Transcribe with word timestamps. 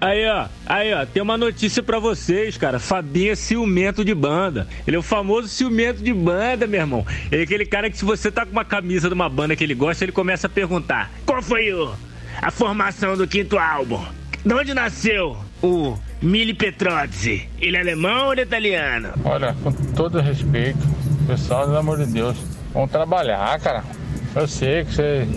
Aí, 0.00 0.26
ó, 0.26 0.46
aí, 0.64 0.94
ó, 0.94 1.04
tem 1.04 1.22
uma 1.22 1.36
notícia 1.36 1.82
para 1.82 1.98
vocês, 1.98 2.56
cara. 2.56 2.78
Fabinho 2.78 3.32
é 3.32 3.34
ciumento 3.34 4.02
de 4.02 4.14
banda. 4.14 4.66
Ele 4.86 4.96
é 4.96 4.98
o 4.98 5.02
famoso 5.02 5.46
ciumento 5.46 6.02
de 6.02 6.12
banda, 6.12 6.66
meu 6.66 6.80
irmão. 6.80 7.06
Ele 7.30 7.42
é 7.42 7.44
aquele 7.44 7.66
cara 7.66 7.90
que 7.90 7.98
se 7.98 8.04
você 8.04 8.30
tá 8.30 8.46
com 8.46 8.52
uma 8.52 8.64
camisa 8.64 9.08
de 9.08 9.14
uma 9.14 9.28
banda 9.28 9.54
que 9.54 9.62
ele 9.62 9.74
gosta, 9.74 10.04
ele 10.04 10.12
começa 10.12 10.46
a 10.46 10.50
perguntar: 10.50 11.10
qual 11.26 11.42
foi 11.42 11.70
o, 11.74 11.92
a 12.40 12.50
formação 12.50 13.14
do 13.14 13.28
quinto 13.28 13.58
álbum? 13.58 14.02
De 14.44 14.54
onde 14.54 14.72
nasceu 14.72 15.36
o 15.62 15.98
Mili 16.22 16.54
Petrozzi? 16.54 17.46
Ele 17.60 17.76
é 17.76 17.80
alemão 17.80 18.28
ou 18.28 18.32
é 18.32 18.40
italiano? 18.40 19.10
Olha, 19.22 19.54
com 19.62 19.70
todo 19.70 20.18
respeito, 20.18 20.78
pessoal, 21.26 21.66
pelo 21.66 21.76
amor 21.76 21.98
de 21.98 22.10
Deus, 22.10 22.38
vamos 22.72 22.90
trabalhar, 22.90 23.60
cara. 23.60 23.84
Eu 24.34 24.48
sei 24.48 24.84
que 24.84 24.94
você 24.94 25.28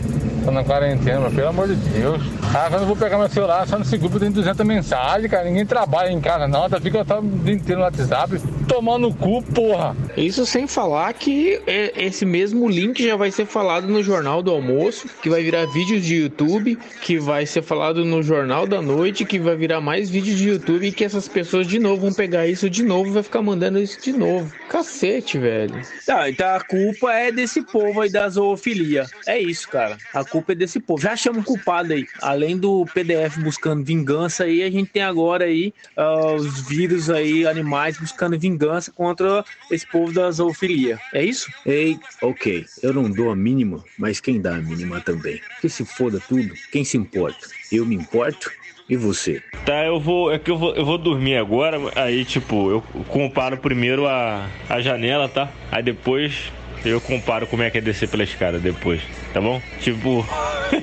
tá 0.44 0.52
na 0.52 0.64
quarentena, 0.64 1.30
pelo 1.30 1.48
amor 1.48 1.68
de 1.68 1.76
Deus. 1.76 2.22
Ah, 2.54 2.68
quando 2.70 2.82
eu 2.82 2.88
vou 2.88 2.96
pegar 2.96 3.18
meu 3.18 3.30
celular, 3.30 3.68
só 3.68 3.78
nesse 3.80 3.98
grupo 3.98 4.20
tem 4.20 4.30
200 4.30 4.66
mensagens, 4.66 5.32
cara. 5.32 5.46
Ninguém 5.46 5.66
trabalha 5.66 6.12
em 6.12 6.20
casa, 6.20 6.48
não. 6.48 6.70
Tá 6.70 6.80
fica 6.80 7.02
o 7.02 7.22
dia 7.44 7.54
inteiro 7.54 7.80
no 7.80 7.86
WhatsApp. 7.86 8.40
Tomando 8.68 9.14
cu, 9.14 9.42
porra. 9.42 9.96
Isso 10.16 10.46
sem 10.46 10.68
falar 10.68 11.12
que 11.14 11.60
esse 11.96 12.26
mesmo 12.26 12.70
link 12.70 13.04
já 13.04 13.16
vai 13.16 13.32
ser 13.32 13.46
falado 13.46 13.88
no 13.88 14.04
Jornal 14.04 14.44
do 14.44 14.52
Almoço, 14.52 15.10
que 15.22 15.30
vai 15.30 15.44
virar 15.44 15.66
vídeos 15.66 16.06
de 16.06 16.16
YouTube, 16.16 16.78
que 17.02 17.18
vai 17.18 17.46
ser 17.46 17.64
falado 17.64 18.06
no 18.06 18.22
Jornal 18.22 18.68
da 18.68 18.82
Noite, 18.82 19.26
que 19.26 19.40
vai 19.40 19.56
virar 19.56 19.82
mais 19.82 20.10
vídeos 20.10 20.38
de 20.38 20.50
YouTube 20.50 20.88
e 20.88 20.92
que 20.92 21.04
essas 21.04 21.28
pessoas 21.28 21.66
de 21.66 21.80
novo 21.80 22.02
vão 22.04 22.14
pegar 22.14 22.48
isso 22.48 22.70
de 22.70 22.84
novo 22.84 23.10
e 23.10 23.14
vai 23.14 23.24
ficar 23.24 23.42
mandando 23.42 23.80
isso 23.80 24.00
de 24.02 24.14
novo. 24.14 24.54
Cacete, 24.70 25.40
velho. 25.40 25.82
Tá, 26.06 26.30
então 26.30 26.48
a 26.56 26.60
culpa 26.62 27.12
é 27.14 27.32
desse 27.32 27.62
povo 27.64 28.02
aí 28.02 28.12
da 28.12 28.30
zoofilia. 28.30 29.06
É 29.26 29.40
isso, 29.40 29.68
cara. 29.68 29.98
A 30.14 30.24
culpa 30.24 30.52
é 30.52 30.56
desse 30.56 30.80
povo. 30.80 31.02
Já 31.02 31.16
chama 31.16 31.40
o 31.40 31.44
culpado 31.44 31.92
aí. 31.92 32.06
Além 32.22 32.58
do 32.58 32.86
PDF 32.94 33.38
buscando 33.40 33.84
vingança 33.84 34.44
aí, 34.44 34.62
a 34.62 34.70
gente 34.70 34.92
tem 34.92 35.02
agora 35.02 35.46
aí 35.46 35.74
uh, 35.98 36.36
os 36.36 36.62
vírus 36.68 37.10
aí, 37.10 37.48
animais 37.48 37.98
buscando 37.98 38.38
vingança 38.38 38.92
contra 38.92 39.44
esse 39.72 39.88
povo 39.88 40.03
da 40.12 40.30
zoofilia. 40.32 41.00
É 41.14 41.24
isso? 41.24 41.52
Ei, 41.66 41.98
ok. 42.22 42.66
Eu 42.82 42.94
não 42.94 43.10
dou 43.10 43.32
a 43.32 43.36
mínima, 43.36 43.84
mas 43.98 44.20
quem 44.20 44.42
dá 44.42 44.56
a 44.56 44.62
mínima 44.62 45.00
também. 45.02 45.40
Que 45.62 45.70
se 45.70 45.86
foda 45.86 46.20
tudo, 46.28 46.54
quem 46.72 46.84
se 46.84 46.98
importa? 46.98 47.48
Eu 47.72 47.86
me 47.86 47.96
importo 47.96 48.52
e 48.90 48.96
você? 48.96 49.42
Tá, 49.66 49.86
eu 49.86 50.00
vou. 50.00 50.32
É 50.32 50.38
que 50.38 50.52
eu 50.52 50.58
vou, 50.58 50.76
eu 50.76 50.86
vou 50.86 50.98
dormir 50.98 51.38
agora. 51.38 51.80
Aí, 51.96 52.26
tipo, 52.26 52.70
eu 52.70 52.82
comparo 53.08 53.58
primeiro 53.58 54.08
a, 54.08 54.50
a 54.70 54.82
janela, 54.82 55.30
tá? 55.30 55.52
Aí 55.72 55.82
depois 55.82 56.52
eu 56.86 57.00
comparo 57.00 57.48
como 57.48 57.64
é 57.64 57.70
que 57.70 57.78
é 57.78 57.82
descer 57.82 58.10
pela 58.10 58.24
escada 58.24 58.60
depois, 58.60 59.02
tá 59.34 59.40
bom? 59.40 59.62
Tipo. 59.80 60.26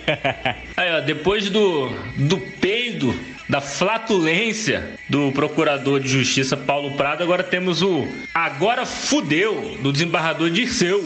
Aí, 0.77 0.93
ó, 0.93 1.01
depois 1.01 1.51
do, 1.51 1.91
do 2.17 2.39
peido, 2.39 3.15
da 3.51 3.61
flatulência 3.61 4.93
do 5.09 5.33
procurador 5.33 5.99
de 5.99 6.09
justiça 6.09 6.57
Paulo 6.57 6.93
Prado, 6.93 7.25
agora 7.25 7.43
temos 7.43 7.83
o 7.83 8.07
Agora 8.33 8.87
Fudeu, 8.87 9.77
do 9.83 9.93
desembargador 9.93 10.51
Dirceu. 10.51 11.03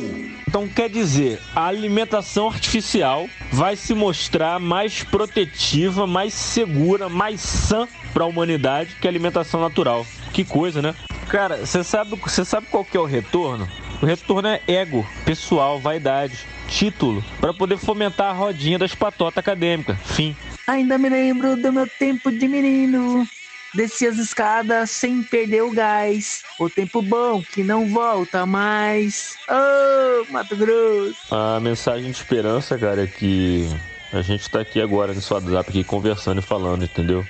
Então 0.47 0.69
quer 0.69 0.91
dizer, 0.91 1.41
a 1.56 1.67
alimentação 1.67 2.48
artificial 2.48 3.28
vai 3.50 3.77
se 3.77 3.95
mostrar 3.95 4.61
mais 4.61 5.03
protetiva, 5.03 6.06
mais 6.06 6.34
segura, 6.34 7.09
mais 7.09 7.41
sã 7.41 7.89
para 8.12 8.25
a 8.25 8.27
humanidade 8.27 8.95
que 9.00 9.09
a 9.09 9.11
alimentação 9.11 9.61
natural. 9.61 10.06
Que 10.34 10.45
coisa, 10.45 10.83
né? 10.83 10.95
Cara, 11.28 11.65
você 11.65 11.83
sabe, 11.83 12.15
você 12.15 12.45
sabe 12.45 12.67
qual 12.70 12.84
que 12.84 12.97
é 12.97 13.00
o 13.00 13.06
retorno? 13.06 13.67
O 14.03 14.06
retorno 14.06 14.48
é 14.48 14.61
ego, 14.69 15.06
pessoal, 15.25 15.81
vaidade, 15.81 16.47
título, 16.68 17.24
para 17.40 17.52
poder 17.52 17.76
fomentar 17.76 18.30
a 18.30 18.32
rodinha 18.32 18.78
das 18.78 18.94
patotas 18.94 19.38
acadêmicas. 19.38 19.96
Fim. 20.04 20.36
Ainda 20.66 20.96
me 20.98 21.08
lembro 21.08 21.56
do 21.56 21.72
meu 21.72 21.86
tempo 21.86 22.30
de 22.30 22.48
menino. 22.48 23.26
Desci 23.74 24.06
as 24.06 24.18
escadas 24.18 24.90
sem 24.90 25.22
perder 25.22 25.62
o 25.62 25.72
gás. 25.72 26.42
O 26.60 26.70
tempo 26.70 27.02
bom 27.02 27.42
que 27.42 27.64
não 27.64 27.88
volta 27.88 28.47
mais. 28.47 29.36
Oh, 29.48 30.32
Mato 30.32 30.56
Grosso. 30.56 31.16
A 31.30 31.58
mensagem 31.60 32.10
de 32.10 32.16
esperança, 32.16 32.78
cara, 32.78 33.03
é 33.03 33.06
que 33.06 33.69
a 34.12 34.22
gente 34.22 34.48
tá 34.48 34.60
aqui 34.60 34.80
agora 34.80 35.12
seu 35.20 35.36
WhatsApp 35.36 35.70
aqui 35.70 35.82
conversando 35.82 36.38
e 36.38 36.42
falando, 36.42 36.84
entendeu? 36.84 37.26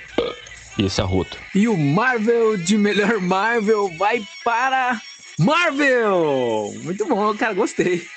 E 0.77 0.85
esse 0.85 1.01
arroto. 1.01 1.37
E 1.55 1.67
o 1.67 1.75
Marvel 1.75 2.57
de 2.57 2.77
melhor 2.77 3.19
Marvel 3.19 3.89
vai 3.97 4.23
para 4.43 5.01
Marvel! 5.39 6.73
Muito 6.83 7.05
bom, 7.07 7.35
cara, 7.35 7.53
gostei. 7.53 8.07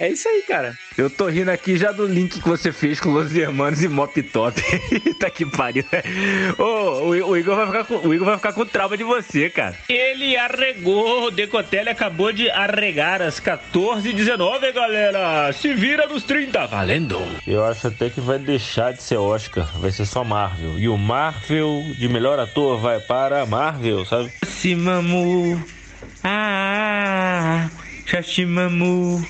É 0.00 0.08
isso 0.08 0.28
aí, 0.28 0.42
cara. 0.42 0.76
Eu 0.96 1.08
tô 1.08 1.28
rindo 1.28 1.50
aqui 1.50 1.76
já 1.76 1.92
do 1.92 2.06
link 2.06 2.40
que 2.40 2.48
você 2.48 2.72
fez 2.72 3.00
com 3.00 3.10
Los 3.10 3.34
Hermanos 3.34 3.82
e 3.82 3.88
Mop 3.88 4.22
Top. 4.24 4.60
tá 5.18 5.30
que 5.30 5.46
pariu. 5.46 5.84
Ô, 6.58 6.64
o, 6.64 7.30
o, 7.30 7.36
Igor 7.36 7.56
vai 7.56 7.66
ficar 7.66 7.84
com, 7.84 8.08
o 8.08 8.14
Igor 8.14 8.26
vai 8.26 8.36
ficar 8.36 8.52
com 8.52 8.66
trauma 8.66 8.96
de 8.96 9.04
você, 9.04 9.48
cara. 9.48 9.76
Ele 9.88 10.36
arregou. 10.36 11.26
O 11.26 11.30
Decotelli 11.30 11.88
acabou 11.88 12.32
de 12.32 12.50
arregar 12.50 13.22
às 13.22 13.40
14h19, 13.40 14.72
galera. 14.72 15.52
Se 15.52 15.72
vira 15.74 16.06
nos 16.06 16.22
30. 16.24 16.66
Valendo. 16.66 17.20
Eu 17.46 17.64
acho 17.64 17.88
até 17.88 18.10
que 18.10 18.20
vai 18.20 18.38
deixar 18.38 18.92
de 18.92 19.02
ser 19.02 19.16
Oscar. 19.16 19.66
Vai 19.78 19.90
ser 19.90 20.06
só 20.06 20.24
Marvel. 20.24 20.78
E 20.78 20.88
o 20.88 20.96
Marvel 20.96 21.82
de 21.98 22.08
melhor 22.08 22.38
ator 22.38 22.78
vai 22.78 23.00
para 23.00 23.46
Marvel, 23.46 24.04
sabe? 24.04 24.32
Simamu. 24.44 25.62
Ah. 26.24 27.68
Shashimamu. 28.12 29.26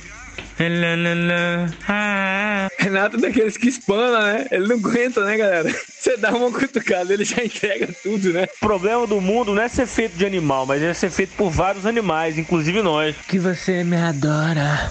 Ah. 1.88 2.68
Renato 2.78 3.16
é 3.16 3.20
daqueles 3.20 3.56
que 3.56 3.68
espana, 3.68 4.32
né? 4.32 4.46
Ele 4.50 4.66
não 4.66 4.76
aguenta, 4.76 5.24
né, 5.24 5.36
galera? 5.36 5.72
Você 5.88 6.16
dá 6.16 6.34
uma 6.34 6.50
cutucada, 6.50 7.12
ele 7.12 7.24
já 7.24 7.44
entrega 7.44 7.88
tudo, 8.02 8.32
né? 8.32 8.48
O 8.56 8.58
problema 8.60 9.06
do 9.06 9.20
mundo 9.20 9.54
não 9.54 9.62
é 9.62 9.68
ser 9.68 9.86
feito 9.86 10.16
de 10.16 10.26
animal, 10.26 10.66
mas 10.66 10.82
é 10.82 10.92
ser 10.94 11.10
feito 11.10 11.32
por 11.36 11.48
vários 11.48 11.86
animais, 11.86 12.36
inclusive 12.38 12.82
nós. 12.82 13.14
Que 13.28 13.38
você 13.38 13.84
me 13.84 13.96
adora 13.96 14.90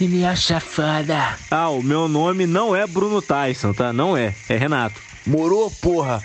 e 0.00 0.08
me 0.08 0.24
acha 0.24 0.58
foda. 0.58 1.36
Ah, 1.50 1.68
o 1.68 1.82
meu 1.82 2.08
nome 2.08 2.46
não 2.46 2.74
é 2.74 2.86
Bruno 2.86 3.20
Tyson, 3.20 3.74
tá? 3.74 3.92
Não 3.92 4.16
é. 4.16 4.34
É 4.48 4.56
Renato. 4.56 4.98
Morou, 5.26 5.70
porra. 5.70 6.22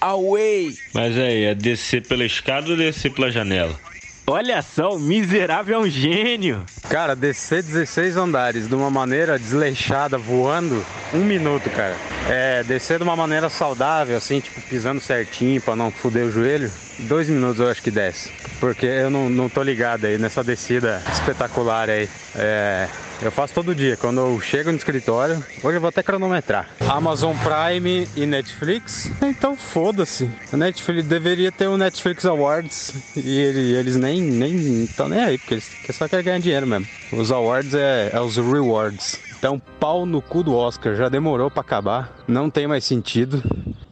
Away. 0.00 0.74
Mas 0.94 1.16
aí, 1.18 1.44
é 1.44 1.54
descer 1.54 2.02
pela 2.06 2.24
escada 2.24 2.70
ou 2.70 2.76
descer 2.76 3.12
pela 3.12 3.30
janela? 3.30 3.78
Olha 4.26 4.62
só, 4.62 4.94
o 4.94 4.98
miserável 4.98 5.76
é 5.76 5.78
um 5.78 5.88
gênio. 5.88 6.64
Cara, 6.88 7.14
descer 7.14 7.62
16 7.62 8.16
andares 8.16 8.66
de 8.66 8.74
uma 8.74 8.90
maneira 8.90 9.38
desleixada, 9.38 10.16
voando, 10.16 10.84
um 11.12 11.18
minuto, 11.18 11.68
cara. 11.68 11.94
É, 12.26 12.64
descer 12.64 12.96
de 12.96 13.04
uma 13.04 13.14
maneira 13.14 13.50
saudável, 13.50 14.16
assim, 14.16 14.40
tipo, 14.40 14.62
pisando 14.62 14.98
certinho 14.98 15.60
pra 15.60 15.76
não 15.76 15.90
foder 15.90 16.24
o 16.24 16.30
joelho, 16.30 16.72
dois 17.00 17.28
minutos 17.28 17.60
eu 17.60 17.68
acho 17.68 17.82
que 17.82 17.90
desce. 17.90 18.30
Porque 18.60 18.86
eu 18.86 19.10
não, 19.10 19.28
não 19.28 19.48
tô 19.48 19.62
ligado 19.62 20.06
aí 20.06 20.18
nessa 20.18 20.42
descida 20.42 21.02
espetacular 21.12 21.90
aí. 21.90 22.08
É, 22.34 22.88
eu 23.22 23.30
faço 23.30 23.54
todo 23.54 23.74
dia. 23.74 23.96
Quando 23.96 24.20
eu 24.20 24.40
chego 24.40 24.70
no 24.70 24.76
escritório, 24.76 25.42
hoje 25.62 25.76
eu 25.76 25.80
vou 25.80 25.88
até 25.88 26.02
cronometrar. 26.02 26.68
Amazon 26.88 27.34
Prime 27.36 28.08
e 28.16 28.26
Netflix, 28.26 29.10
então 29.22 29.56
foda-se. 29.56 30.30
A 30.52 30.56
Netflix 30.56 31.06
deveria 31.06 31.52
ter 31.52 31.66
o 31.66 31.76
Netflix 31.76 32.24
Awards 32.24 32.92
e 33.16 33.38
eles 33.38 33.96
nem 33.96 34.20
nem 34.20 34.84
estão 34.84 35.08
nem 35.08 35.22
aí, 35.22 35.38
porque 35.38 35.54
eles 35.54 35.70
só 35.92 36.08
querem 36.08 36.24
ganhar 36.24 36.38
dinheiro 36.38 36.66
mesmo. 36.66 36.86
Os 37.12 37.30
awards 37.30 37.74
é, 37.74 38.10
é 38.12 38.20
os 38.20 38.36
rewards. 38.36 39.18
Então, 39.38 39.60
pau 39.78 40.06
no 40.06 40.22
cu 40.22 40.42
do 40.42 40.54
Oscar. 40.54 40.94
Já 40.96 41.10
demorou 41.10 41.50
para 41.50 41.60
acabar. 41.60 42.10
Não 42.26 42.48
tem 42.48 42.66
mais 42.66 42.82
sentido. 42.82 43.42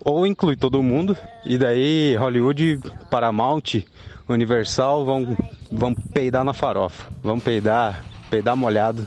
Ou 0.04 0.26
inclui 0.26 0.56
todo 0.56 0.82
mundo. 0.82 1.16
E 1.44 1.56
daí, 1.56 2.16
Hollywood, 2.16 2.80
Paramount, 3.10 3.82
Universal 4.28 5.04
vão, 5.04 5.36
vão 5.70 5.94
peidar 5.94 6.44
na 6.44 6.52
farofa. 6.52 7.10
Vão 7.22 7.38
peidar 7.38 8.02
peidar 8.32 8.56
molhado, 8.56 9.06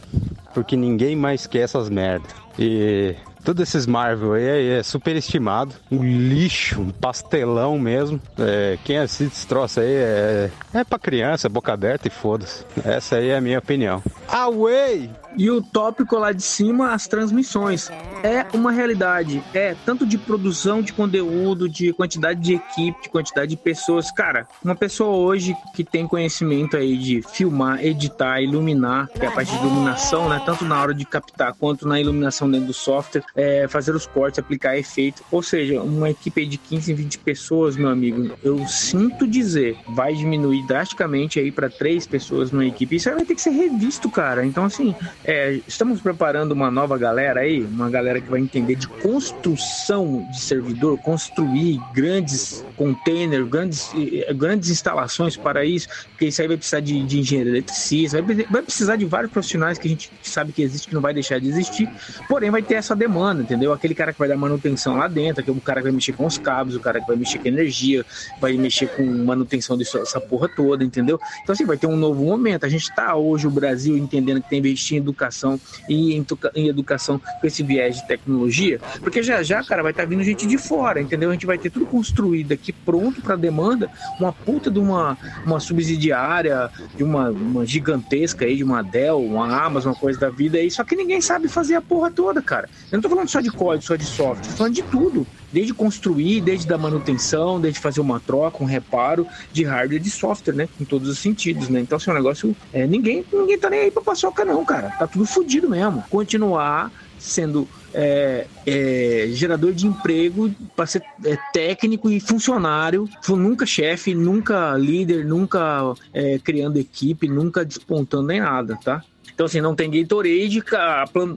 porque 0.53 0.77
ninguém 0.77 1.15
mais 1.15 1.47
quer 1.47 1.61
essas 1.61 1.89
merdas. 1.89 2.29
E 2.59 3.15
todos 3.43 3.63
esses 3.63 3.87
Marvel 3.87 4.33
aí 4.33 4.43
é, 4.43 4.77
é 4.77 4.83
super 4.83 5.15
estimado, 5.15 5.73
um 5.91 6.03
lixo, 6.03 6.79
um 6.79 6.91
pastelão 6.91 7.79
mesmo. 7.79 8.21
É, 8.37 8.77
quem 8.85 8.99
assiste 8.99 9.33
esse 9.33 9.47
troço 9.47 9.79
aí 9.79 9.91
é, 9.91 10.51
é 10.75 10.83
pra 10.83 10.99
criança, 10.99 11.49
boca 11.49 11.73
aberta 11.73 12.07
e 12.07 12.11
foda-se. 12.11 12.63
Essa 12.83 13.15
aí 13.15 13.29
é 13.29 13.37
a 13.37 13.41
minha 13.41 13.57
opinião. 13.57 14.03
Away! 14.27 15.09
E 15.37 15.49
o 15.49 15.61
tópico 15.61 16.17
lá 16.17 16.31
de 16.31 16.41
cima, 16.41 16.93
as 16.93 17.07
transmissões. 17.07 17.89
É 18.23 18.45
uma 18.53 18.71
realidade. 18.71 19.43
É 19.53 19.75
tanto 19.85 20.05
de 20.05 20.17
produção 20.17 20.81
de 20.81 20.93
conteúdo, 20.93 21.67
de 21.67 21.93
quantidade 21.93 22.39
de 22.39 22.55
equipe, 22.55 23.03
de 23.03 23.09
quantidade 23.09 23.51
de 23.51 23.57
pessoas. 23.57 24.11
Cara, 24.11 24.47
uma 24.63 24.75
pessoa 24.75 25.15
hoje 25.15 25.55
que 25.75 25.83
tem 25.83 26.07
conhecimento 26.07 26.77
aí 26.77 26.97
de 26.97 27.21
filmar, 27.21 27.83
editar, 27.83 28.41
iluminar, 28.41 29.09
que 29.09 29.25
é 29.25 29.27
a 29.27 29.31
parte 29.31 29.51
de 29.51 29.57
iluminação, 29.57 30.29
né? 30.29 30.41
Tanto 30.45 30.65
na 30.65 30.81
hora 30.81 30.93
de 30.93 31.05
captar 31.05 31.53
quanto 31.53 31.87
na 31.87 31.99
iluminação 31.99 32.49
dentro 32.49 32.67
do 32.67 32.73
software, 32.73 33.23
é, 33.35 33.67
fazer 33.67 33.93
os 33.93 34.07
cortes, 34.07 34.39
aplicar 34.39 34.77
efeito. 34.77 35.23
Ou 35.31 35.43
seja, 35.43 35.81
uma 35.81 36.09
equipe 36.09 36.45
de 36.45 36.57
15, 36.57 36.93
20 36.93 37.19
pessoas, 37.19 37.75
meu 37.75 37.89
amigo, 37.89 38.31
eu 38.43 38.65
sinto 38.67 39.27
dizer, 39.27 39.77
vai 39.89 40.13
diminuir 40.13 40.65
drasticamente 40.65 41.39
aí 41.39 41.51
para 41.51 41.69
três 41.69 42.07
pessoas 42.07 42.51
numa 42.51 42.65
equipe. 42.65 42.95
Isso 42.95 43.09
aí 43.09 43.15
vai 43.15 43.25
ter 43.25 43.35
que 43.35 43.41
ser 43.41 43.51
revisto, 43.51 44.09
cara. 44.09 44.45
Então, 44.45 44.65
assim, 44.65 44.95
é, 45.27 45.59
estamos 45.67 46.01
preparando 46.01 46.51
uma 46.51 46.69
nova 46.69 46.97
galera 46.97 47.41
aí, 47.41 47.63
uma 47.63 47.89
galera 47.89 48.21
que 48.21 48.29
vai 48.29 48.39
entender 48.39 48.75
de 48.75 48.87
construção 48.87 50.27
de 50.31 50.39
servidor, 50.39 50.99
construir 50.99 51.81
grandes 51.93 52.63
containers, 52.77 53.47
grandes, 53.47 53.91
grandes 54.35 54.69
instalações 54.69 55.35
para 55.35 55.65
isso, 55.65 55.87
porque 56.11 56.25
isso 56.25 56.41
aí 56.41 56.47
vai 56.47 56.57
precisar 56.57 56.79
de, 56.79 57.03
de 57.03 57.19
engenheiro 57.19 57.49
eletricista, 57.49 58.21
vai, 58.21 58.35
vai 58.35 58.61
precisar 58.61 58.95
de 58.97 59.05
vários 59.05 59.31
profissionais 59.31 59.79
que 59.79 59.87
a 59.87 59.91
gente 59.91 60.11
sabe 60.21 60.51
que 60.51 60.61
existe, 60.61 60.87
que 60.89 60.93
não 60.93 61.01
vai 61.01 61.13
deixar 61.13 61.39
de 61.39 61.47
existir, 61.47 61.89
porém 62.29 62.51
vai 62.51 62.61
ter 62.61 62.75
essa 62.75 62.95
demanda, 62.95 63.41
entendeu? 63.41 63.73
Aquele 63.73 63.95
cara 63.95 64.13
que 64.13 64.19
vai 64.19 64.27
dar 64.27 64.37
manutenção 64.37 64.95
lá 64.95 65.07
dentro, 65.07 65.41
aquele 65.41 65.59
cara 65.59 65.79
que 65.79 65.85
vai 65.85 65.91
mexer 65.91 66.13
com 66.13 66.27
os 66.27 66.37
cabos, 66.37 66.75
o 66.75 66.79
cara 66.79 67.01
que 67.01 67.07
vai 67.07 67.15
mexer 67.15 67.39
com 67.39 67.47
energia, 67.47 68.05
vai 68.39 68.53
mexer 68.53 68.87
com 68.89 69.03
manutenção 69.03 69.75
dessa 69.75 70.21
porra 70.21 70.47
toda, 70.55 70.83
entendeu? 70.83 71.19
Então 71.41 71.53
assim, 71.53 71.65
vai 71.65 71.77
ter 71.77 71.87
um 71.87 71.95
novo 71.95 72.23
momento. 72.23 72.63
A 72.63 72.69
gente 72.69 72.83
está 72.83 73.15
hoje, 73.15 73.47
o 73.47 73.51
Brasil, 73.51 73.97
entendendo 73.97 74.41
que 74.41 74.49
tem 74.49 74.61
que 74.61 74.67
investir 74.67 74.97
em 74.97 75.01
educação 75.15 75.59
e 75.87 76.13
em, 76.13 76.67
educação 76.67 77.19
com 77.39 77.47
esse 77.47 77.63
viés 77.63 77.95
de 77.95 78.07
tecnologia, 78.07 78.79
porque 78.99 79.23
já 79.23 79.41
já, 79.41 79.63
cara, 79.63 79.81
vai 79.81 79.91
estar 79.91 80.03
tá 80.03 80.09
vindo 80.09 80.23
gente 80.23 80.45
de 80.45 80.57
fora, 80.57 81.01
entendeu? 81.01 81.29
A 81.29 81.33
gente 81.33 81.45
vai 81.45 81.57
ter 81.57 81.69
tudo 81.69 81.85
construído 81.85 82.51
aqui 82.51 82.73
pronto 82.73 83.21
para 83.21 83.35
demanda, 83.35 83.89
uma 84.19 84.33
puta 84.33 84.69
de 84.69 84.79
uma, 84.79 85.17
uma 85.45 85.59
subsidiária, 85.59 86.69
de 86.95 87.03
uma, 87.03 87.29
uma 87.29 87.65
gigantesca 87.65 88.45
aí, 88.45 88.57
de 88.57 88.63
uma 88.63 88.83
Dell, 88.83 89.23
uma 89.23 89.65
Amazon, 89.65 89.93
uma 89.93 89.99
coisa 89.99 90.19
da 90.19 90.29
vida 90.29 90.57
aí, 90.57 90.69
só 90.69 90.83
que 90.83 90.95
ninguém 90.95 91.21
sabe 91.21 91.47
fazer 91.47 91.75
a 91.75 91.81
porra 91.81 92.11
toda, 92.11 92.41
cara. 92.41 92.69
Eu 92.91 92.97
não 92.97 93.01
tô 93.01 93.09
falando 93.09 93.29
só 93.29 93.39
de 93.39 93.49
código, 93.49 93.85
só 93.85 93.95
de 93.95 94.05
software, 94.05 94.49
tô 94.51 94.57
falando 94.57 94.73
de 94.73 94.83
tudo 94.83 95.25
desde 95.55 95.73
construir, 95.73 96.41
desde 96.41 96.67
da 96.67 96.77
manutenção, 96.77 97.61
desde 97.61 97.79
fazer 97.79 98.01
uma 98.01 98.19
troca, 98.19 98.61
um 98.61 98.67
reparo 98.67 99.25
de 99.53 99.63
hardware 99.63 100.01
e 100.01 100.03
de 100.03 100.11
software, 100.11 100.53
né? 100.53 100.67
Em 100.77 100.83
todos 100.83 101.07
os 101.07 101.17
sentidos, 101.17 101.69
né? 101.69 101.79
Então, 101.79 101.95
assim, 101.95 102.09
é 102.09 102.13
um 102.13 102.17
negócio. 102.17 102.53
É, 102.73 102.85
ninguém, 102.85 103.23
ninguém 103.31 103.57
tá 103.57 103.69
nem 103.69 103.79
aí 103.79 103.91
pra 103.91 104.03
paçoca, 104.03 104.43
não, 104.43 104.65
cara. 104.65 104.89
Tá 104.89 105.07
tudo 105.07 105.25
fodido 105.25 105.69
mesmo. 105.69 106.03
Continuar 106.09 106.91
sendo 107.17 107.69
é, 107.93 108.47
é, 108.65 109.27
gerador 109.29 109.71
de 109.71 109.87
emprego 109.87 110.53
para 110.75 110.85
ser 110.85 111.01
é, 111.23 111.37
técnico 111.53 112.09
e 112.09 112.19
funcionário, 112.19 113.07
nunca 113.29 113.65
chefe, 113.65 114.13
nunca 114.13 114.75
líder, 114.75 115.23
nunca 115.23 115.93
é, 116.13 116.37
criando 116.37 116.77
equipe, 116.77 117.29
nunca 117.29 117.63
despontando 117.63 118.27
nem 118.27 118.41
nada, 118.41 118.77
tá? 118.83 119.01
Então, 119.33 119.45
assim, 119.45 119.61
não 119.61 119.75
tem 119.75 119.89
Gatorade, 119.89 120.63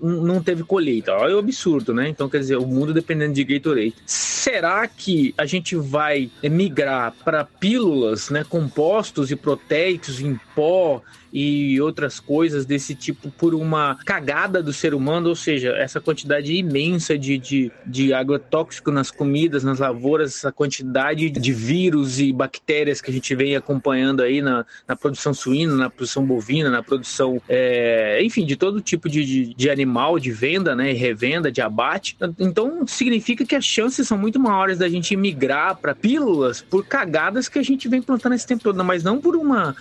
não 0.03 0.43
teve 0.43 0.63
colheita. 0.63 1.13
Olha 1.13 1.37
o 1.37 1.39
absurdo, 1.39 1.93
né? 1.93 2.09
Então, 2.09 2.29
quer 2.29 2.39
dizer, 2.39 2.57
o 2.57 2.67
mundo 2.67 2.95
dependendo 2.95 3.35
de 3.35 3.45
Gatorade. 3.45 3.95
Será 4.07 4.87
que 4.87 5.35
a 5.37 5.45
gente 5.45 5.77
vai 5.77 6.31
migrar 6.43 7.15
para 7.25 7.45
pílulas, 7.45 8.31
né, 8.31 8.45
compostos 8.49 9.31
e 9.31 9.37
proteicos 9.37 10.21
em 10.21 10.39
pó 10.55 11.03
e 11.33 11.81
outras 11.81 12.19
coisas 12.19 12.65
desse 12.65 12.95
tipo 12.95 13.31
por 13.31 13.55
uma 13.55 13.97
cagada 14.05 14.63
do 14.63 14.73
ser 14.73 14.95
humano, 14.95 15.29
ou 15.29 15.37
seja, 15.37 15.71
essa 15.77 16.01
quantidade 16.01 16.55
imensa 16.55 17.19
de, 17.19 17.39
de, 17.39 17.73
de 17.87 18.13
agrotóxico 18.13 18.91
nas 18.91 19.11
comidas, 19.11 19.63
nas 19.63 19.79
lavouras, 19.79 20.37
essa 20.37 20.53
quantidade 20.53 21.31
de 21.31 21.53
vírus 21.53 22.19
e 22.19 22.33
bactérias 22.33 23.01
que 23.01 23.11
a 23.11 23.15
gente 23.15 23.35
vem 23.35 23.57
acompanhando 23.57 24.23
aí 24.23 24.41
na, 24.41 24.65
na 24.87 24.97
produção 24.97 25.35
suína, 25.35 25.75
na 25.75 25.91
produção 25.91 26.25
bovina, 26.25 26.71
na 26.71 26.83
produção, 26.83 27.41
é, 27.49 27.78
enfim, 28.23 28.45
de 28.45 28.57
todo 28.57 28.81
tipo 28.81 29.09
de, 29.09 29.25
de, 29.25 29.55
de, 29.55 29.71
animal, 29.71 30.19
de 30.19 30.31
venda, 30.31 30.75
né, 30.75 30.93
revenda, 30.93 31.51
de 31.51 31.61
abate. 31.61 32.17
Então, 32.39 32.87
significa 32.87 33.45
que 33.45 33.55
as 33.55 33.65
chances 33.65 34.07
são 34.07 34.17
muito 34.17 34.39
maiores 34.39 34.79
da 34.79 34.89
gente 34.89 35.17
migrar 35.17 35.77
para 35.77 35.95
pílulas 35.95 36.61
por 36.63 36.85
cagadas 36.85 37.49
que 37.49 37.59
a 37.59 37.63
gente 37.63 37.89
vem 37.89 38.03
plantando 38.03 38.35
esse 38.35 38.47
tempo 38.47 38.63
todo, 38.63 38.85
mas 38.85 39.03
não 39.03 39.21
por 39.21 39.37
uma 39.37 39.77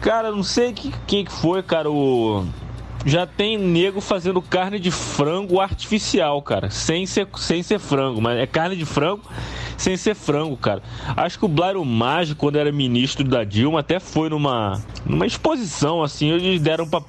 Cara, 0.00 0.30
não 0.30 0.42
sei 0.42 0.70
o 0.70 0.74
que, 0.74 0.92
que 1.06 1.32
foi, 1.32 1.62
cara, 1.62 1.90
o 1.90 2.46
já 3.04 3.24
tem 3.24 3.56
nego 3.56 4.00
fazendo 4.00 4.42
carne 4.42 4.80
de 4.80 4.90
frango 4.90 5.60
artificial, 5.60 6.42
cara. 6.42 6.70
Sem 6.70 7.06
ser, 7.06 7.28
sem 7.36 7.62
ser 7.62 7.78
frango, 7.78 8.20
mas 8.20 8.36
é 8.36 8.46
carne 8.46 8.76
de 8.76 8.84
frango 8.84 9.22
sem 9.76 9.96
ser 9.96 10.14
frango, 10.14 10.56
cara. 10.56 10.82
Acho 11.16 11.38
que 11.38 11.44
o 11.44 11.48
Blairo 11.48 11.84
Mágico, 11.84 12.40
quando 12.40 12.56
era 12.56 12.70
ministro 12.72 13.24
da 13.24 13.44
Dilma, 13.44 13.80
até 13.80 14.00
foi 14.00 14.28
numa, 14.28 14.82
numa 15.04 15.26
exposição, 15.26 16.02
assim, 16.02 16.30
eles 16.30 16.60
deram 16.60 16.88
pra 16.88 17.02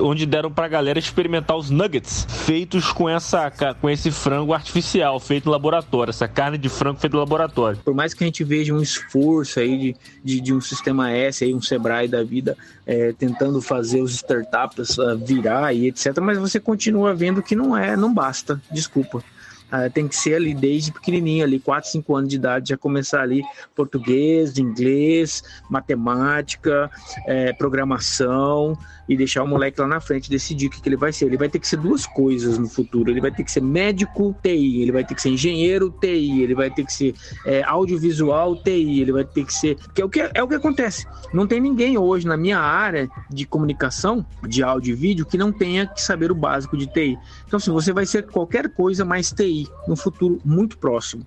onde 0.00 0.24
deram 0.24 0.50
pra 0.50 0.66
galera 0.66 0.98
experimentar 0.98 1.56
os 1.56 1.70
nuggets 1.70 2.26
feitos 2.28 2.90
com 2.92 3.08
essa 3.08 3.52
com 3.80 3.90
esse 3.90 4.10
frango 4.10 4.52
artificial 4.52 5.18
feito 5.20 5.46
no 5.46 5.52
laboratório, 5.52 6.10
essa 6.10 6.26
carne 6.26 6.56
de 6.56 6.68
frango 6.68 6.98
feita 6.98 7.14
no 7.14 7.20
laboratório. 7.20 7.78
Por 7.84 7.94
mais 7.94 8.14
que 8.14 8.24
a 8.24 8.26
gente 8.26 8.42
veja 8.44 8.72
um 8.72 8.80
esforço 8.80 9.60
aí 9.60 9.76
de, 9.76 9.96
de, 10.22 10.40
de 10.40 10.54
um 10.54 10.60
sistema 10.60 11.10
S, 11.10 11.44
aí, 11.44 11.54
um 11.54 11.60
Sebrae 11.60 12.08
da 12.08 12.22
vida, 12.22 12.56
é, 12.86 13.12
tentando 13.12 13.60
fazer 13.60 14.00
os 14.00 14.14
startups 14.14 14.98
uh, 14.98 15.18
virar 15.18 15.72
e 15.74 15.88
etc, 15.88 16.18
mas 16.20 16.38
você 16.38 16.58
continua 16.58 17.14
vendo 17.14 17.42
que 17.42 17.54
não 17.54 17.76
é, 17.76 17.96
não 17.96 18.12
basta, 18.12 18.60
desculpa. 18.70 19.22
Uh, 19.74 19.90
tem 19.90 20.06
que 20.06 20.14
ser 20.14 20.34
ali 20.34 20.54
desde 20.54 20.92
pequenininho, 20.92 21.42
ali 21.44 21.58
4, 21.58 21.90
5 21.90 22.14
anos 22.14 22.30
de 22.30 22.36
idade, 22.36 22.68
já 22.68 22.76
começar 22.76 23.22
ali 23.22 23.42
português, 23.74 24.56
inglês, 24.56 25.42
matemática, 25.68 26.88
é, 27.26 27.52
programação, 27.54 28.78
e 29.08 29.16
deixar 29.16 29.42
o 29.42 29.46
moleque 29.46 29.80
lá 29.80 29.86
na 29.86 30.00
frente 30.00 30.30
decidir 30.30 30.66
o 30.66 30.70
que, 30.70 30.80
que 30.80 30.88
ele 30.88 30.96
vai 30.96 31.12
ser. 31.12 31.26
Ele 31.26 31.36
vai 31.36 31.48
ter 31.48 31.58
que 31.58 31.68
ser 31.68 31.76
duas 31.76 32.06
coisas 32.06 32.58
no 32.58 32.68
futuro. 32.68 33.10
Ele 33.10 33.20
vai 33.20 33.30
ter 33.30 33.44
que 33.44 33.50
ser 33.50 33.62
médico, 33.62 34.34
TI. 34.42 34.82
Ele 34.82 34.92
vai 34.92 35.04
ter 35.04 35.14
que 35.14 35.22
ser 35.22 35.30
engenheiro, 35.30 35.90
TI. 36.00 36.42
Ele 36.42 36.54
vai 36.54 36.70
ter 36.70 36.84
que 36.84 36.92
ser 36.92 37.14
é, 37.44 37.62
audiovisual, 37.64 38.56
TI. 38.62 39.00
Ele 39.00 39.12
vai 39.12 39.24
ter 39.24 39.44
que 39.44 39.52
ser. 39.52 39.76
Que 39.94 40.02
é 40.02 40.04
o 40.04 40.08
que, 40.08 40.20
é 40.20 40.42
o 40.42 40.48
que 40.48 40.54
acontece. 40.54 41.06
Não 41.32 41.46
tem 41.46 41.60
ninguém 41.60 41.98
hoje 41.98 42.26
na 42.26 42.36
minha 42.36 42.58
área 42.58 43.08
de 43.30 43.44
comunicação, 43.46 44.24
de 44.46 44.62
áudio 44.62 44.92
e 44.92 44.96
vídeo, 44.96 45.26
que 45.26 45.36
não 45.36 45.52
tenha 45.52 45.86
que 45.86 46.00
saber 46.00 46.30
o 46.30 46.34
básico 46.34 46.76
de 46.76 46.86
TI. 46.86 47.18
Então, 47.46 47.58
assim, 47.58 47.70
você 47.70 47.92
vai 47.92 48.06
ser 48.06 48.26
qualquer 48.26 48.68
coisa 48.70 49.04
mais 49.04 49.30
TI 49.30 49.68
no 49.86 49.96
futuro 49.96 50.38
muito 50.44 50.78
próximo. 50.78 51.26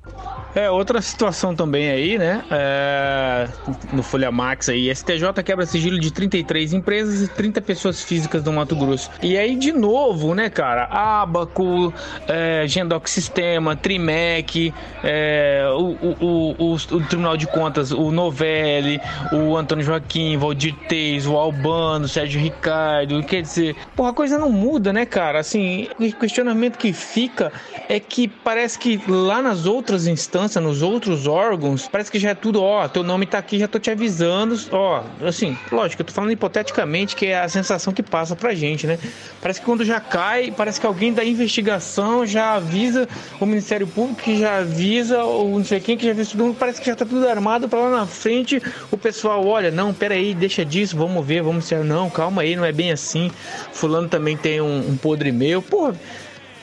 É, 0.56 0.70
outra 0.70 1.02
situação 1.02 1.56
também 1.56 1.90
aí, 1.90 2.18
né? 2.18 2.44
É, 2.50 3.48
no 3.94 4.02
Folha 4.02 4.32
Max 4.32 4.70
aí, 4.70 4.94
STJ 4.94 5.44
quebra 5.44 5.66
sigilo 5.66 6.00
de 6.00 6.12
33 6.12 6.74
empresas 6.74 7.22
e 7.22 7.28
30 7.28 7.62
pessoas 7.68 8.02
físicas 8.02 8.42
do 8.42 8.52
Mato 8.54 8.76
Grosso. 8.76 9.12
E 9.22 9.38
aí, 9.38 9.56
de 9.58 9.74
novo, 9.74 10.34
né, 10.34 10.50
cara? 10.50 10.86
Abaco, 10.86 11.94
é, 12.28 12.66
Gendoc 12.66 13.08
Sistema, 13.08 13.76
Trimec, 13.76 14.74
é, 15.04 15.68
o, 15.74 15.98
o, 16.02 16.56
o, 16.58 16.74
o, 16.74 17.02
Tribunal 17.08 17.36
de 17.36 17.46
Contas, 17.46 17.92
o 17.92 18.10
Novelli, 18.10 19.02
o 19.34 19.58
Antônio 19.58 19.84
Joaquim, 19.84 20.38
Valdir 20.38 20.74
Teis, 20.88 21.28
o 21.28 21.36
Albano, 21.36 22.08
Sérgio 22.08 22.40
Ricardo. 22.40 23.22
Quer 23.24 23.42
dizer, 23.42 23.76
porra, 23.96 24.12
a 24.12 24.14
coisa 24.14 24.38
não 24.38 24.50
muda, 24.50 24.94
né, 24.94 25.06
cara? 25.06 25.40
Assim, 25.40 25.90
o 26.00 26.12
questionamento 26.14 26.78
que 26.78 26.94
fica 26.94 27.52
é 27.90 28.00
que 28.00 28.30
parece 28.30 28.80
que 28.80 29.02
lá 29.08 29.42
nas 29.42 29.66
outras 29.66 30.08
instâncias, 30.08 30.64
nos 30.64 30.82
outros 30.82 31.28
órgãos, 31.28 31.88
parece 31.92 32.10
que 32.10 32.20
já 32.20 32.30
é 32.30 32.36
tudo, 32.36 32.64
ó, 32.64 32.88
teu 32.88 33.04
nome 33.04 33.26
tá 33.26 33.38
aqui, 33.38 33.60
já 33.60 33.68
tô 33.68 33.78
te 33.78 33.92
avisando, 33.92 34.58
ó, 34.72 35.04
assim, 35.22 35.58
lógico, 35.70 36.02
eu 36.02 36.06
tô 36.06 36.14
falando 36.14 36.32
hipoteticamente 36.32 37.16
que 37.16 37.26
é 37.26 37.40
as 37.40 37.57
sensação 37.64 37.94
que 37.94 38.04
passa 38.04 38.36
pra 38.36 38.54
gente, 38.54 38.88
né? 38.88 38.98
Parece 39.42 39.60
que 39.60 39.66
quando 39.66 39.84
já 39.84 40.00
cai, 40.00 40.54
parece 40.56 40.80
que 40.80 40.86
alguém 40.86 41.14
da 41.14 41.24
investigação 41.24 42.26
já 42.26 42.54
avisa 42.54 43.08
o 43.40 43.46
Ministério 43.46 43.88
Público, 43.88 44.22
que 44.22 44.40
já 44.40 44.60
avisa 44.60 45.24
o 45.24 45.58
não 45.58 45.66
sei 45.66 45.80
quem, 45.80 45.98
que 45.98 46.06
já 46.06 46.12
avisa 46.12 46.32
todo 46.32 46.44
mundo, 46.46 46.58
parece 46.60 46.80
que 46.80 46.88
já 46.88 46.96
tá 46.96 47.06
tudo 47.06 47.28
armado 47.28 47.68
para 47.68 47.80
lá 47.80 47.90
na 47.90 48.06
frente 48.06 48.62
o 48.92 48.98
pessoal, 48.98 49.46
olha, 49.46 49.72
não, 49.72 49.94
peraí, 49.94 50.34
deixa 50.34 50.64
disso, 50.64 50.98
vamos 50.98 51.26
ver, 51.26 51.42
vamos 51.42 51.66
ser, 51.66 51.84
não, 51.84 52.10
calma 52.10 52.42
aí, 52.42 52.56
não 52.56 52.66
é 52.66 52.72
bem 52.72 52.92
assim. 52.92 53.32
Fulano 53.72 54.08
também 54.08 54.38
tem 54.38 54.62
um, 54.62 54.92
um 54.92 54.98
podre 54.98 55.32
meu, 55.32 55.62
pô. 55.62 55.94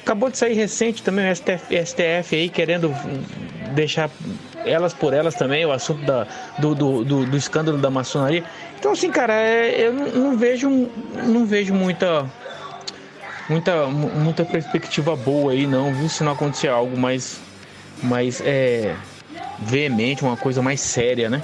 Acabou 0.03 0.31
de 0.31 0.37
sair 0.37 0.53
recente 0.53 1.03
também 1.03 1.31
o 1.31 1.35
STF, 1.35 1.87
STF 1.87 2.37
aí 2.37 2.49
querendo 2.51 2.95
deixar 3.75 4.11
elas 4.65 4.93
por 4.93 5.13
elas 5.13 5.35
também, 5.35 5.65
o 5.65 5.73
assunto 5.73 6.05
da, 6.05 6.27
do, 6.59 6.75
do, 6.75 7.05
do, 7.05 7.27
do 7.27 7.37
escândalo 7.37 7.79
da 7.79 7.91
maçonaria. 7.91 8.45
Então, 8.79 8.93
assim, 8.93 9.11
cara, 9.11 9.35
é, 9.35 9.87
eu 9.87 9.93
não, 9.93 10.37
vejo, 10.37 10.69
não 11.23 11.47
vejo 11.47 11.73
muita, 11.75 12.27
muita, 13.49 13.87
muita 13.87 14.45
perspectiva 14.45 15.17
boa 15.17 15.53
aí, 15.53 15.67
não, 15.67 15.93
viu? 15.93 16.09
Se 16.09 16.23
não 16.25 16.33
acontecer 16.33 16.69
algo 16.69 16.97
mais, 16.99 17.41
mais 18.03 18.43
é, 18.45 18.95
veemente, 19.59 20.23
uma 20.23 20.37
coisa 20.37 20.61
mais 20.61 20.81
séria, 20.81 21.31
né? 21.31 21.43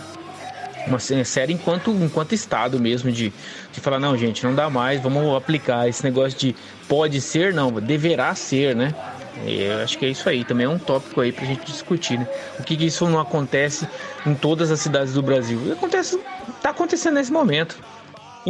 Uma 0.86 0.98
séria 0.98 1.52
enquanto, 1.52 1.90
enquanto 1.90 2.34
Estado 2.34 2.80
mesmo, 2.80 3.12
de, 3.12 3.32
de 3.72 3.80
falar, 3.80 4.00
não, 4.00 4.16
gente, 4.16 4.44
não 4.44 4.54
dá 4.54 4.70
mais, 4.70 5.00
vamos 5.00 5.36
aplicar 5.36 5.88
esse 5.88 6.02
negócio 6.02 6.38
de 6.38 6.56
pode 6.88 7.20
ser, 7.20 7.52
não, 7.52 7.70
deverá 7.70 8.34
ser, 8.34 8.74
né? 8.74 8.94
Eu 9.36 9.78
acho 9.78 9.96
que 9.96 10.04
é 10.04 10.08
isso 10.08 10.28
aí, 10.28 10.44
também 10.44 10.66
é 10.66 10.68
um 10.68 10.78
tópico 10.78 11.20
aí 11.20 11.32
pra 11.32 11.44
gente 11.44 11.64
discutir, 11.64 12.18
né? 12.18 12.26
O 12.58 12.64
que, 12.64 12.76
que 12.76 12.86
isso 12.86 13.08
não 13.08 13.20
acontece 13.20 13.88
em 14.26 14.34
todas 14.34 14.70
as 14.70 14.80
cidades 14.80 15.14
do 15.14 15.22
Brasil? 15.22 15.72
Acontece, 15.72 16.18
tá 16.60 16.70
acontecendo 16.70 17.14
nesse 17.14 17.32
momento. 17.32 17.80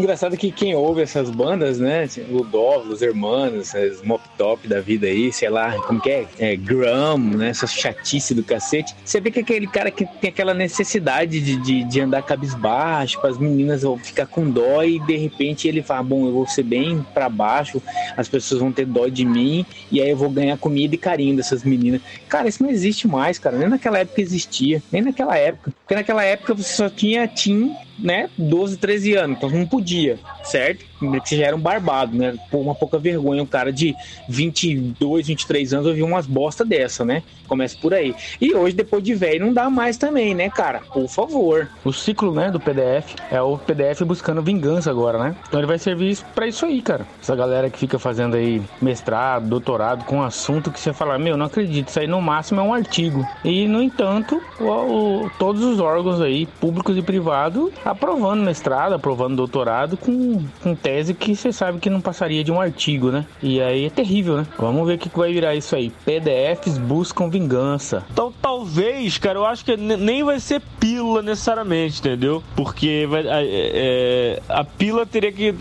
Engraçado 0.00 0.34
que 0.34 0.50
quem 0.50 0.74
ouve 0.74 1.02
essas 1.02 1.28
bandas, 1.28 1.78
né? 1.78 2.08
O 2.30 2.42
Dove, 2.42 2.90
os 2.90 3.02
Hermanos, 3.02 3.74
os 3.74 4.00
Mop 4.02 4.22
Top 4.38 4.66
da 4.66 4.80
vida 4.80 5.06
aí, 5.06 5.30
sei 5.30 5.50
lá, 5.50 5.74
como 5.82 6.00
que 6.00 6.08
é? 6.08 6.26
é 6.38 6.56
Gram, 6.56 7.18
né? 7.18 7.50
Essa 7.50 7.66
chatice 7.66 8.34
do 8.34 8.42
cacete. 8.42 8.96
Você 9.04 9.20
vê 9.20 9.30
que 9.30 9.40
aquele 9.40 9.66
cara 9.66 9.90
que 9.90 10.06
tem 10.06 10.30
aquela 10.30 10.54
necessidade 10.54 11.38
de, 11.38 11.56
de, 11.56 11.84
de 11.84 12.00
andar 12.00 12.22
cabisbaixo, 12.22 13.20
as 13.26 13.36
meninas 13.36 13.82
vão 13.82 13.98
ficar 13.98 14.24
com 14.24 14.48
dó 14.48 14.82
e 14.82 14.98
de 15.00 15.18
repente 15.18 15.68
ele 15.68 15.82
fala: 15.82 16.02
Bom, 16.02 16.26
eu 16.26 16.32
vou 16.32 16.46
ser 16.46 16.62
bem 16.62 17.04
para 17.12 17.28
baixo, 17.28 17.82
as 18.16 18.26
pessoas 18.26 18.58
vão 18.58 18.72
ter 18.72 18.86
dó 18.86 19.06
de 19.06 19.26
mim 19.26 19.66
e 19.92 20.00
aí 20.00 20.08
eu 20.08 20.16
vou 20.16 20.30
ganhar 20.30 20.56
comida 20.56 20.94
e 20.94 20.98
carinho 20.98 21.36
dessas 21.36 21.62
meninas. 21.62 22.00
Cara, 22.26 22.48
isso 22.48 22.62
não 22.62 22.70
existe 22.70 23.06
mais, 23.06 23.38
cara. 23.38 23.58
Nem 23.58 23.68
naquela 23.68 23.98
época 23.98 24.22
existia, 24.22 24.82
nem 24.90 25.02
naquela 25.02 25.36
época. 25.36 25.74
Porque 25.82 25.94
naquela 25.94 26.24
época 26.24 26.54
você 26.54 26.72
só 26.72 26.88
tinha 26.88 27.28
Tim 27.28 27.76
né, 28.02 28.28
12, 28.36 28.76
13 28.76 29.14
anos, 29.14 29.36
então 29.36 29.50
não 29.50 29.66
podia, 29.66 30.18
certo? 30.42 30.84
Que 31.24 31.36
já 31.36 31.46
era 31.46 31.56
um 31.56 31.60
barbado, 31.60 32.16
né? 32.16 32.34
Por 32.50 32.58
uma 32.58 32.74
pouca 32.74 32.98
vergonha, 32.98 33.42
um 33.42 33.46
cara 33.46 33.72
de 33.72 33.94
22, 34.28 35.28
23 35.28 35.72
anos 35.72 35.86
ouvir 35.86 36.02
umas 36.02 36.26
bosta 36.26 36.64
dessa, 36.64 37.04
né? 37.04 37.22
Começa 37.48 37.76
por 37.80 37.94
aí. 37.94 38.14
E 38.40 38.54
hoje, 38.54 38.76
depois 38.76 39.02
de 39.02 39.14
velho, 39.14 39.46
não 39.46 39.52
dá 39.52 39.70
mais 39.70 39.96
também, 39.96 40.34
né, 40.34 40.50
cara? 40.50 40.80
Por 40.92 41.08
favor. 41.08 41.68
O 41.84 41.92
ciclo, 41.92 42.34
né, 42.34 42.50
do 42.50 42.60
PDF 42.60 43.14
é 43.30 43.40
o 43.40 43.56
PDF 43.56 44.02
buscando 44.02 44.42
vingança 44.42 44.90
agora, 44.90 45.18
né? 45.18 45.36
Então 45.48 45.58
ele 45.58 45.66
vai 45.66 45.78
servir 45.78 46.18
para 46.34 46.46
isso 46.46 46.66
aí, 46.66 46.82
cara. 46.82 47.06
Essa 47.20 47.34
galera 47.34 47.70
que 47.70 47.78
fica 47.78 47.98
fazendo 47.98 48.36
aí 48.36 48.62
mestrado, 48.80 49.48
doutorado 49.48 50.04
com 50.04 50.18
um 50.18 50.22
assunto 50.22 50.70
que 50.70 50.78
você 50.78 50.92
fala, 50.92 51.18
meu, 51.18 51.36
não 51.36 51.46
acredito, 51.46 51.88
isso 51.88 51.98
aí 51.98 52.06
no 52.06 52.20
máximo 52.20 52.60
é 52.60 52.62
um 52.62 52.74
artigo. 52.74 53.26
E, 53.44 53.66
no 53.66 53.82
entanto, 53.82 54.40
o, 54.60 54.64
o, 54.64 55.30
todos 55.38 55.62
os 55.62 55.80
órgãos 55.80 56.20
aí, 56.20 56.46
públicos 56.60 56.96
e 56.96 57.02
privados, 57.02 57.72
aprovando 57.90 58.42
mestrado, 58.42 58.94
aprovando 58.94 59.36
doutorado 59.36 59.96
com, 59.96 60.42
com 60.62 60.74
tese 60.74 61.14
que 61.14 61.34
você 61.34 61.52
sabe 61.52 61.78
que 61.78 61.90
não 61.90 62.00
passaria 62.00 62.42
de 62.42 62.52
um 62.52 62.60
artigo, 62.60 63.10
né? 63.10 63.26
E 63.42 63.60
aí 63.60 63.86
é 63.86 63.90
terrível, 63.90 64.36
né? 64.36 64.46
Vamos 64.58 64.86
ver 64.86 64.94
o 64.94 64.98
que 64.98 65.08
vai 65.16 65.32
virar 65.32 65.54
isso 65.54 65.74
aí. 65.74 65.90
PDFs 66.04 66.78
buscam 66.78 67.28
vingança. 67.28 68.04
Então 68.10 68.32
talvez, 68.40 69.18
cara, 69.18 69.38
eu 69.38 69.46
acho 69.46 69.64
que 69.64 69.76
nem 69.76 70.22
vai 70.22 70.40
ser 70.40 70.60
pílula 70.78 71.22
necessariamente, 71.22 72.00
entendeu? 72.00 72.42
Porque 72.56 73.06
vai, 73.08 73.26
é, 73.26 73.46
é, 73.50 74.42
a 74.48 74.64
pílula 74.64 75.04
teria 75.04 75.32
que 75.32 75.52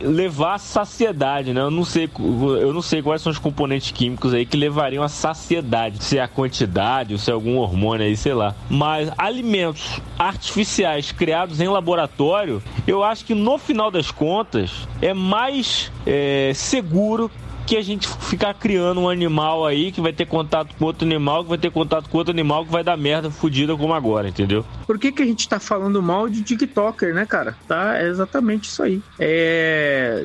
levar 0.00 0.54
a 0.54 0.58
saciedade, 0.58 1.52
né? 1.52 1.60
Eu 1.60 1.70
não 1.70 1.84
sei, 1.84 2.08
eu 2.18 2.72
não 2.72 2.82
sei 2.82 3.02
quais 3.02 3.22
são 3.22 3.30
os 3.30 3.38
componentes 3.38 3.90
químicos 3.90 4.34
aí 4.34 4.44
que 4.46 4.56
levariam 4.56 5.02
a 5.02 5.08
saciedade. 5.08 6.02
Se 6.02 6.18
é 6.18 6.22
a 6.22 6.28
quantidade, 6.28 7.14
ou 7.14 7.18
se 7.18 7.30
é 7.30 7.34
algum 7.34 7.58
hormônio 7.58 8.06
aí, 8.06 8.16
sei 8.16 8.34
lá. 8.34 8.54
Mas 8.68 9.10
alimentos 9.16 10.00
artificiais 10.18 11.12
criados 11.12 11.60
em 11.60 11.68
laboratório, 11.74 12.62
eu 12.86 13.04
acho 13.04 13.24
que 13.24 13.34
no 13.34 13.58
final 13.58 13.90
das 13.90 14.10
contas 14.10 14.88
é 15.02 15.12
mais 15.12 15.92
é, 16.06 16.52
seguro 16.54 17.30
que 17.66 17.76
a 17.76 17.82
gente 17.82 18.06
ficar 18.06 18.54
criando 18.54 19.00
um 19.00 19.08
animal 19.08 19.66
aí 19.66 19.90
que 19.90 20.00
vai 20.00 20.12
ter 20.12 20.26
contato 20.26 20.74
com 20.76 20.84
outro 20.84 21.06
animal, 21.06 21.42
que 21.42 21.48
vai 21.48 21.58
ter 21.58 21.70
contato 21.70 22.08
com 22.08 22.18
outro 22.18 22.32
animal 22.32 22.64
que 22.64 22.70
vai 22.70 22.84
dar 22.84 22.96
merda 22.96 23.30
fodida 23.30 23.76
como 23.76 23.94
agora, 23.94 24.28
entendeu? 24.28 24.64
Por 24.86 24.98
que, 24.98 25.10
que 25.10 25.22
a 25.22 25.26
gente 25.26 25.48
tá 25.48 25.58
falando 25.58 26.02
mal 26.02 26.28
de 26.28 26.42
TikToker, 26.42 27.14
né, 27.14 27.24
cara? 27.24 27.56
Tá, 27.66 27.98
é 27.98 28.06
exatamente 28.06 28.68
isso 28.68 28.82
aí. 28.82 29.00
É, 29.18 30.22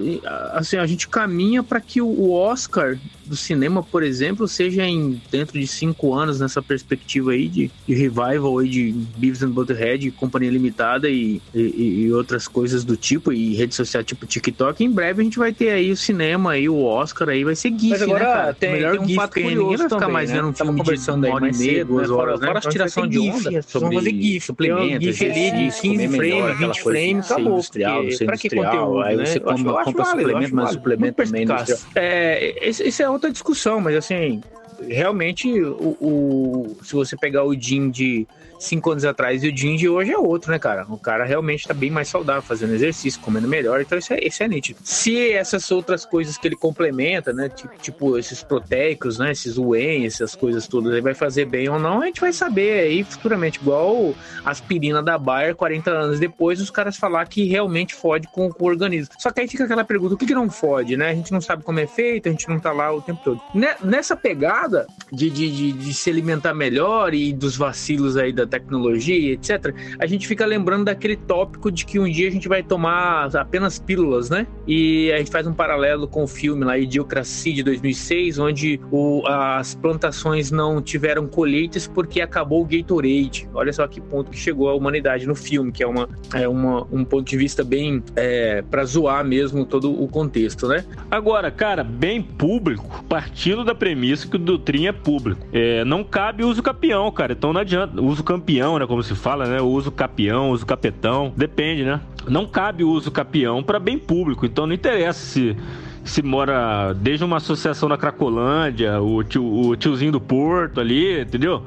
assim, 0.52 0.78
a 0.78 0.86
gente 0.86 1.08
caminha 1.08 1.64
para 1.64 1.80
que 1.80 2.02
o 2.02 2.32
Oscar 2.32 2.98
do 3.30 3.36
cinema, 3.36 3.84
por 3.84 4.02
exemplo, 4.02 4.48
seja 4.48 4.84
em 4.84 5.22
dentro 5.32 5.60
de 5.60 5.68
cinco 5.68 6.16
anos 6.16 6.40
nessa 6.40 6.62
perspectiva 6.62 7.32
aí 7.32 7.48
de, 7.48 7.72
de 7.88 7.94
revival 7.94 8.58
aí 8.58 8.68
de 8.68 8.92
Beavis 9.18 9.44
and 9.44 9.52
Butthead, 9.52 10.12
Companhia 10.12 10.50
Limitada 10.50 11.10
e, 11.10 11.40
e, 11.54 12.06
e, 12.06 12.12
outras 12.12 12.48
coisas 12.48 12.84
do 12.84 12.98
tipo 12.98 13.32
e 13.32 13.54
rede 13.56 13.76
social 13.76 14.04
tipo 14.04 14.26
TikTok. 14.26 14.84
Em 14.84 14.90
breve 14.90 15.22
a 15.22 15.24
gente 15.24 15.38
vai 15.38 15.54
ter 15.54 15.70
aí 15.70 15.92
o 15.92 15.98
cinema 15.98 16.52
aí, 16.52 16.68
o 16.68 16.84
Oscar 16.84 17.30
aí 17.30 17.44
vai 17.44 17.56
ser 17.56 17.70
GIF, 17.70 17.92
Mas 17.92 18.02
agora, 18.02 18.20
né, 18.20 18.34
cara? 18.34 18.54
Tem, 18.54 18.72
melhor 18.72 18.92
tem 18.94 19.00
um 19.02 19.08
GIF 19.08 19.28
que 19.30 19.44
ninguém 19.44 19.78
vai 19.78 19.90
ficar 19.90 20.10
mais 20.10 20.30
né? 20.30 20.36
vendo 20.36 20.48
um 20.48 20.54
filme 20.54 20.78
conversando 20.78 21.22
de 21.22 21.28
uma 21.28 21.36
hora 21.36 21.50
e 21.50 21.58
meia, 21.58 21.86
duas 21.86 22.10
horas, 22.10 22.40
né? 22.40 22.48
Fora 22.48 22.58
a 22.58 22.62
então 22.62 22.72
tiração 22.72 23.08
de 23.08 23.20
onda, 23.20 23.50
vamos 23.74 23.96
fazer 23.96 24.12
GIF, 24.12 24.46
suplementos, 24.46 25.06
GIF 25.06 25.26
ali 25.26 25.52
de 25.70 25.82
15 25.82 26.08
frames, 26.08 26.58
20 26.58 26.82
frames, 26.82 27.32
acabou. 27.32 27.54
Industrial, 27.54 28.04
pra 28.26 28.38
que 28.38 28.50
conteúdo, 28.50 29.02
Aí 29.02 29.18
você 29.18 29.40
compra 29.40 30.06
suplemento, 30.06 30.56
mas 30.56 30.72
suplemento 30.72 31.24
também 31.24 31.44
industrial. 31.44 31.80
É, 31.96 32.68
esse 32.68 33.04
é 33.04 33.10
outra 33.20 33.32
discussão, 33.32 33.82
mas 33.82 33.96
assim, 33.96 34.42
realmente 34.88 35.62
o, 35.62 35.98
o, 36.00 36.78
se 36.84 36.94
você 36.94 37.18
pegar 37.18 37.44
o 37.44 37.54
Jim 37.54 37.90
de 37.90 38.26
cinco 38.60 38.92
anos 38.92 39.06
atrás 39.06 39.44
e 39.44 39.50
o 39.50 39.56
Jim 39.56 39.76
de 39.76 39.88
hoje 39.88 40.12
é 40.12 40.18
outro, 40.18 40.52
né, 40.52 40.60
cara? 40.60 40.86
O 40.90 40.98
cara 40.98 41.24
realmente 41.24 41.68
tá 41.68 41.74
bem 41.74 41.90
mais 41.90 42.08
saudável, 42.10 42.42
fazendo 42.42 42.74
exercício, 42.74 43.20
comendo 43.22 43.48
melhor, 43.48 43.82
então 43.82 43.98
isso 43.98 44.14
é, 44.14 44.20
isso 44.22 44.44
é 44.44 44.48
nítido. 44.48 44.80
Se 44.84 45.32
essas 45.32 45.72
outras 45.72 46.06
coisas 46.06 46.38
que 46.38 46.48
ele 46.48 46.56
complementa, 46.56 47.32
né, 47.32 47.50
tipo, 47.50 47.78
tipo 47.82 48.18
esses 48.18 48.44
proteicos, 48.44 49.18
né, 49.18 49.32
esses 49.32 49.58
whey, 49.58 50.06
essas 50.06 50.36
coisas 50.36 50.68
todas, 50.68 50.92
ele 50.92 51.02
vai 51.02 51.14
fazer 51.14 51.46
bem 51.46 51.70
ou 51.70 51.80
não, 51.80 52.02
a 52.02 52.06
gente 52.06 52.22
vai 52.22 52.34
saber 52.34 52.82
aí 52.82 53.04
futuramente, 53.04 53.60
igual 53.60 54.14
aspirina 54.44 55.02
da 55.02 55.18
Bayer, 55.18 55.56
40 55.56 55.90
anos 55.92 56.20
depois, 56.20 56.60
os 56.60 56.70
caras 56.70 56.98
falar 56.98 57.28
que 57.28 57.46
realmente 57.46 57.96
fode 57.96 58.28
com, 58.28 58.50
com, 58.50 58.66
o 58.66 58.68
organismo. 58.68 59.14
Só 59.18 59.32
que 59.32 59.42
aí 59.42 59.48
fica 59.48 59.64
aquela 59.64 59.84
pergunta, 59.84 60.16
o 60.16 60.18
que 60.18 60.26
que 60.26 60.36
não 60.36 60.50
fode, 60.50 60.98
né? 60.98 61.10
A 61.10 61.14
gente 61.16 61.32
não 61.32 61.42
sabe 61.42 61.64
como 61.64 61.80
é 61.80 61.88
feito, 61.88 62.28
a 62.28 62.32
gente 62.32 62.48
não 62.50 62.60
tá 62.60 62.72
lá 62.72 62.92
o 62.92 63.02
tempo 63.02 63.22
todo. 63.24 63.42
Nessa 63.84 64.16
pegada 64.16 64.88
de, 65.12 65.30
de, 65.30 65.50
de, 65.50 65.72
de 65.72 65.94
se 65.94 66.10
alimentar 66.10 66.54
melhor 66.54 67.14
e 67.14 67.32
dos 67.32 67.56
vacilos 67.56 68.18
aí 68.18 68.34
da 68.34 68.46
tecnologia, 68.50 69.34
etc., 69.34 69.74
a 69.98 70.06
gente 70.06 70.28
fica 70.28 70.46
lembrando 70.46 70.86
daquele 70.86 71.16
tópico 71.16 71.72
de 71.72 71.86
que 71.86 72.00
um 72.00 72.10
dia 72.10 72.28
a 72.28 72.32
gente 72.32 72.48
vai 72.48 72.64
tomar 72.64 73.36
apenas 73.36 73.80
pílulas, 73.80 74.30
né? 74.30 74.48
E 74.68 75.12
a 75.12 75.18
gente 75.18 75.32
faz 75.32 75.48
um 75.48 75.54
paralelo 75.54 76.08
com 76.08 76.24
o 76.24 76.28
filme 76.28 76.66
lá, 76.66 76.78
Idiocracia 76.78 77.54
de 77.54 77.64
2006, 77.64 78.40
onde 78.40 78.80
o, 78.92 79.24
as 79.28 79.76
plantações 79.76 80.52
não 80.52 80.82
tiveram 80.82 81.28
colheitas 81.28 81.88
porque 81.88 82.22
acabou 82.22 82.62
o 82.62 82.66
Gatorade. 82.66 83.48
Olha 83.54 83.72
só 83.72 83.88
que 83.88 84.02
ponto 84.02 84.32
que 84.32 84.38
chegou 84.38 84.70
a 84.70 84.76
humanidade 84.76 85.26
no 85.26 85.36
filme, 85.36 85.72
que 85.72 85.84
é, 85.84 85.88
uma, 85.88 86.10
é 86.34 86.48
uma, 86.48 86.88
um 86.92 87.04
ponto 87.04 87.28
de 87.28 87.38
vista 87.38 87.64
bem 87.64 88.04
é, 88.16 88.62
para 88.70 88.84
zoar 88.86 89.24
mesmo 89.26 89.66
todo 89.66 89.92
o 89.92 90.08
contexto, 90.08 90.68
né? 90.68 90.84
Agora, 91.10 91.52
cara, 91.52 91.84
bem 91.84 92.22
público, 92.22 93.04
partindo 93.08 93.64
da 93.64 93.76
premissa 93.76 94.28
que 94.28 94.36
o 94.36 94.40
Dutrin 94.40 94.88
é 94.88 94.92
público. 94.92 95.46
É, 95.52 95.84
não 95.86 96.04
cabe 96.04 96.44
uso 96.44 96.62
campeão, 96.62 97.12
cara. 97.12 97.34
Então 97.34 97.54
não 97.54 97.62
adianta. 97.62 98.02
Uso 98.02 98.24
campeão, 98.24 98.39
né? 98.80 98.88
Como 98.88 99.04
se 99.04 99.16
fala, 99.16 99.46
né? 99.46 99.62
Uso 99.62 99.92
capião, 99.92 100.52
uso 100.52 100.66
capetão. 100.66 101.34
Depende, 101.36 101.84
né? 101.84 102.02
Não 102.28 102.46
cabe 102.46 102.84
uso 102.84 103.12
capião 103.12 103.64
para 103.64 103.80
bem 103.80 103.98
público. 103.98 104.46
Então 104.46 104.66
não 104.66 104.74
interessa 104.74 105.20
se 105.20 105.58
se 106.04 106.24
mora 106.24 106.94
desde 106.94 107.24
uma 107.24 107.38
associação 107.38 107.88
da 107.88 107.98
Cracolândia, 107.98 109.00
o, 109.02 109.24
tio, 109.24 109.46
o 109.46 109.76
tiozinho 109.76 110.12
do 110.12 110.20
Porto 110.20 110.80
ali, 110.80 111.22
entendeu? 111.22 111.64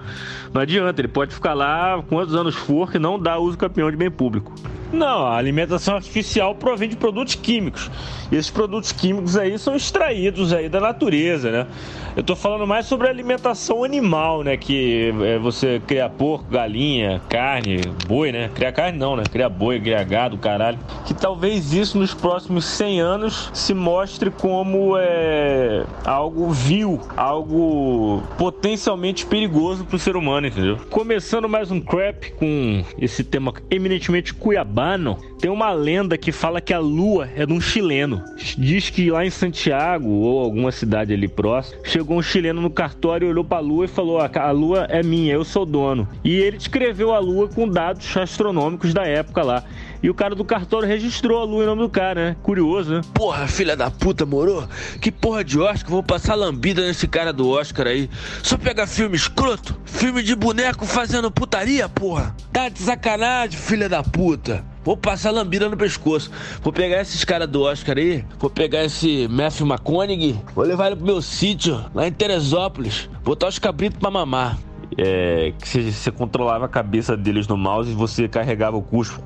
Não 0.52 0.60
adianta, 0.60 1.00
ele 1.00 1.08
pode 1.08 1.32
ficar 1.32 1.54
lá 1.54 2.02
quantos 2.08 2.34
anos 2.34 2.54
for 2.54 2.90
que 2.90 2.98
não 2.98 3.18
dá 3.18 3.38
uso 3.38 3.56
campeão 3.56 3.90
de 3.90 3.96
bem 3.96 4.10
público. 4.10 4.52
Não, 4.92 5.26
a 5.26 5.36
alimentação 5.36 5.94
artificial 5.94 6.54
provém 6.54 6.88
de 6.88 6.96
produtos 6.96 7.34
químicos. 7.34 7.90
E 8.30 8.36
esses 8.36 8.50
produtos 8.50 8.92
químicos 8.92 9.36
aí 9.36 9.58
são 9.58 9.74
extraídos 9.74 10.52
aí 10.52 10.68
da 10.68 10.80
natureza, 10.80 11.50
né? 11.50 11.66
Eu 12.14 12.22
tô 12.22 12.36
falando 12.36 12.66
mais 12.66 12.84
sobre 12.84 13.08
alimentação 13.08 13.84
animal, 13.84 14.42
né? 14.42 14.56
Que 14.56 15.14
é 15.22 15.38
você 15.38 15.80
cria 15.86 16.10
porco, 16.10 16.44
galinha, 16.50 17.22
carne, 17.28 17.80
boi, 18.06 18.30
né? 18.30 18.50
Criar 18.54 18.72
carne 18.72 18.98
não, 18.98 19.16
né? 19.16 19.24
Criar 19.30 19.48
boi, 19.48 19.80
criar 19.80 20.04
gado, 20.04 20.36
caralho. 20.36 20.78
Que 21.06 21.14
talvez 21.14 21.72
isso 21.72 21.96
nos 21.98 22.12
próximos 22.12 22.66
100 22.66 23.00
anos 23.00 23.50
se 23.54 23.72
mostre 23.72 24.30
como 24.30 24.94
é, 24.98 25.84
algo 26.04 26.50
vil, 26.50 27.00
algo 27.16 28.22
potencialmente 28.36 29.24
perigoso 29.24 29.86
pro 29.86 29.98
ser 29.98 30.16
humano, 30.16 30.46
entendeu? 30.46 30.78
Começando 30.90 31.48
mais 31.48 31.70
um 31.70 31.80
crap 31.80 32.30
com 32.32 32.84
esse 32.98 33.24
tema 33.24 33.54
eminentemente 33.70 34.34
cuiabano, 34.82 35.16
tem 35.38 35.50
uma 35.50 35.72
lenda 35.72 36.18
que 36.18 36.32
fala 36.32 36.60
que 36.60 36.72
a 36.72 36.78
lua 36.78 37.28
é 37.36 37.46
de 37.46 37.52
um 37.52 37.60
chileno. 37.60 38.22
Diz 38.58 38.90
que 38.90 39.10
lá 39.10 39.24
em 39.24 39.30
Santiago 39.30 40.08
ou 40.08 40.40
alguma 40.40 40.72
cidade 40.72 41.12
ali 41.12 41.28
próxima, 41.28 41.80
chegou 41.84 42.18
um 42.18 42.22
chileno 42.22 42.60
no 42.60 42.70
cartório, 42.70 43.28
olhou 43.28 43.44
para 43.44 43.58
a 43.58 43.60
lua 43.60 43.84
e 43.84 43.88
falou: 43.88 44.18
"A 44.20 44.50
lua 44.50 44.86
é 44.88 45.02
minha, 45.02 45.34
eu 45.34 45.44
sou 45.44 45.64
dono". 45.64 46.08
E 46.24 46.34
ele 46.36 46.56
descreveu 46.56 47.12
a 47.12 47.18
lua 47.18 47.48
com 47.48 47.68
dados 47.68 48.16
astronômicos 48.16 48.92
da 48.92 49.06
época 49.06 49.42
lá. 49.42 49.64
E 50.02 50.10
o 50.10 50.14
cara 50.14 50.34
do 50.34 50.44
cartório 50.44 50.88
registrou 50.88 51.40
a 51.40 51.44
lua 51.44 51.62
em 51.62 51.66
nome 51.66 51.82
do 51.82 51.88
cara, 51.88 52.30
né? 52.30 52.36
Curioso, 52.42 52.92
né? 52.92 53.00
Porra, 53.14 53.46
filha 53.46 53.76
da 53.76 53.88
puta, 53.88 54.26
moro? 54.26 54.68
Que 55.00 55.12
porra 55.12 55.44
de 55.44 55.60
Oscar? 55.60 55.88
Vou 55.88 56.02
passar 56.02 56.34
lambida 56.34 56.84
nesse 56.84 57.06
cara 57.06 57.32
do 57.32 57.48
Oscar 57.48 57.86
aí. 57.86 58.10
Só 58.42 58.58
pegar 58.58 58.88
filme 58.88 59.14
escroto? 59.14 59.80
Filme 59.84 60.20
de 60.20 60.34
boneco 60.34 60.86
fazendo 60.86 61.30
putaria, 61.30 61.88
porra? 61.88 62.34
Tá 62.52 62.68
de 62.68 62.80
sacanagem, 62.80 63.56
filha 63.56 63.88
da 63.88 64.02
puta. 64.02 64.71
Vou 64.84 64.96
passar 64.96 65.30
lambida 65.30 65.68
no 65.68 65.76
pescoço. 65.76 66.30
Vou 66.62 66.72
pegar 66.72 67.00
esses 67.00 67.24
caras 67.24 67.48
do 67.48 67.62
Oscar 67.62 67.96
aí. 67.98 68.24
Vou 68.38 68.50
pegar 68.50 68.84
esse 68.84 69.28
Matthew 69.28 69.66
McConaughey. 69.66 70.40
Vou 70.54 70.64
levar 70.64 70.88
ele 70.88 70.96
pro 70.96 71.06
meu 71.06 71.22
sítio, 71.22 71.84
lá 71.94 72.06
em 72.06 72.12
Teresópolis. 72.12 73.08
Botar 73.24 73.48
os 73.48 73.58
cabritos 73.58 73.98
pra 73.98 74.10
mamar 74.10 74.58
é, 74.96 75.52
que 75.58 75.68
você, 75.68 75.90
você, 75.90 76.10
controlava 76.10 76.66
a 76.66 76.68
cabeça 76.68 77.16
deles 77.16 77.46
no 77.46 77.56
mouse 77.56 77.90
e 77.90 77.94
você 77.94 78.28
carregava 78.28 78.76
o 78.76 78.82
cuspo. 78.82 79.22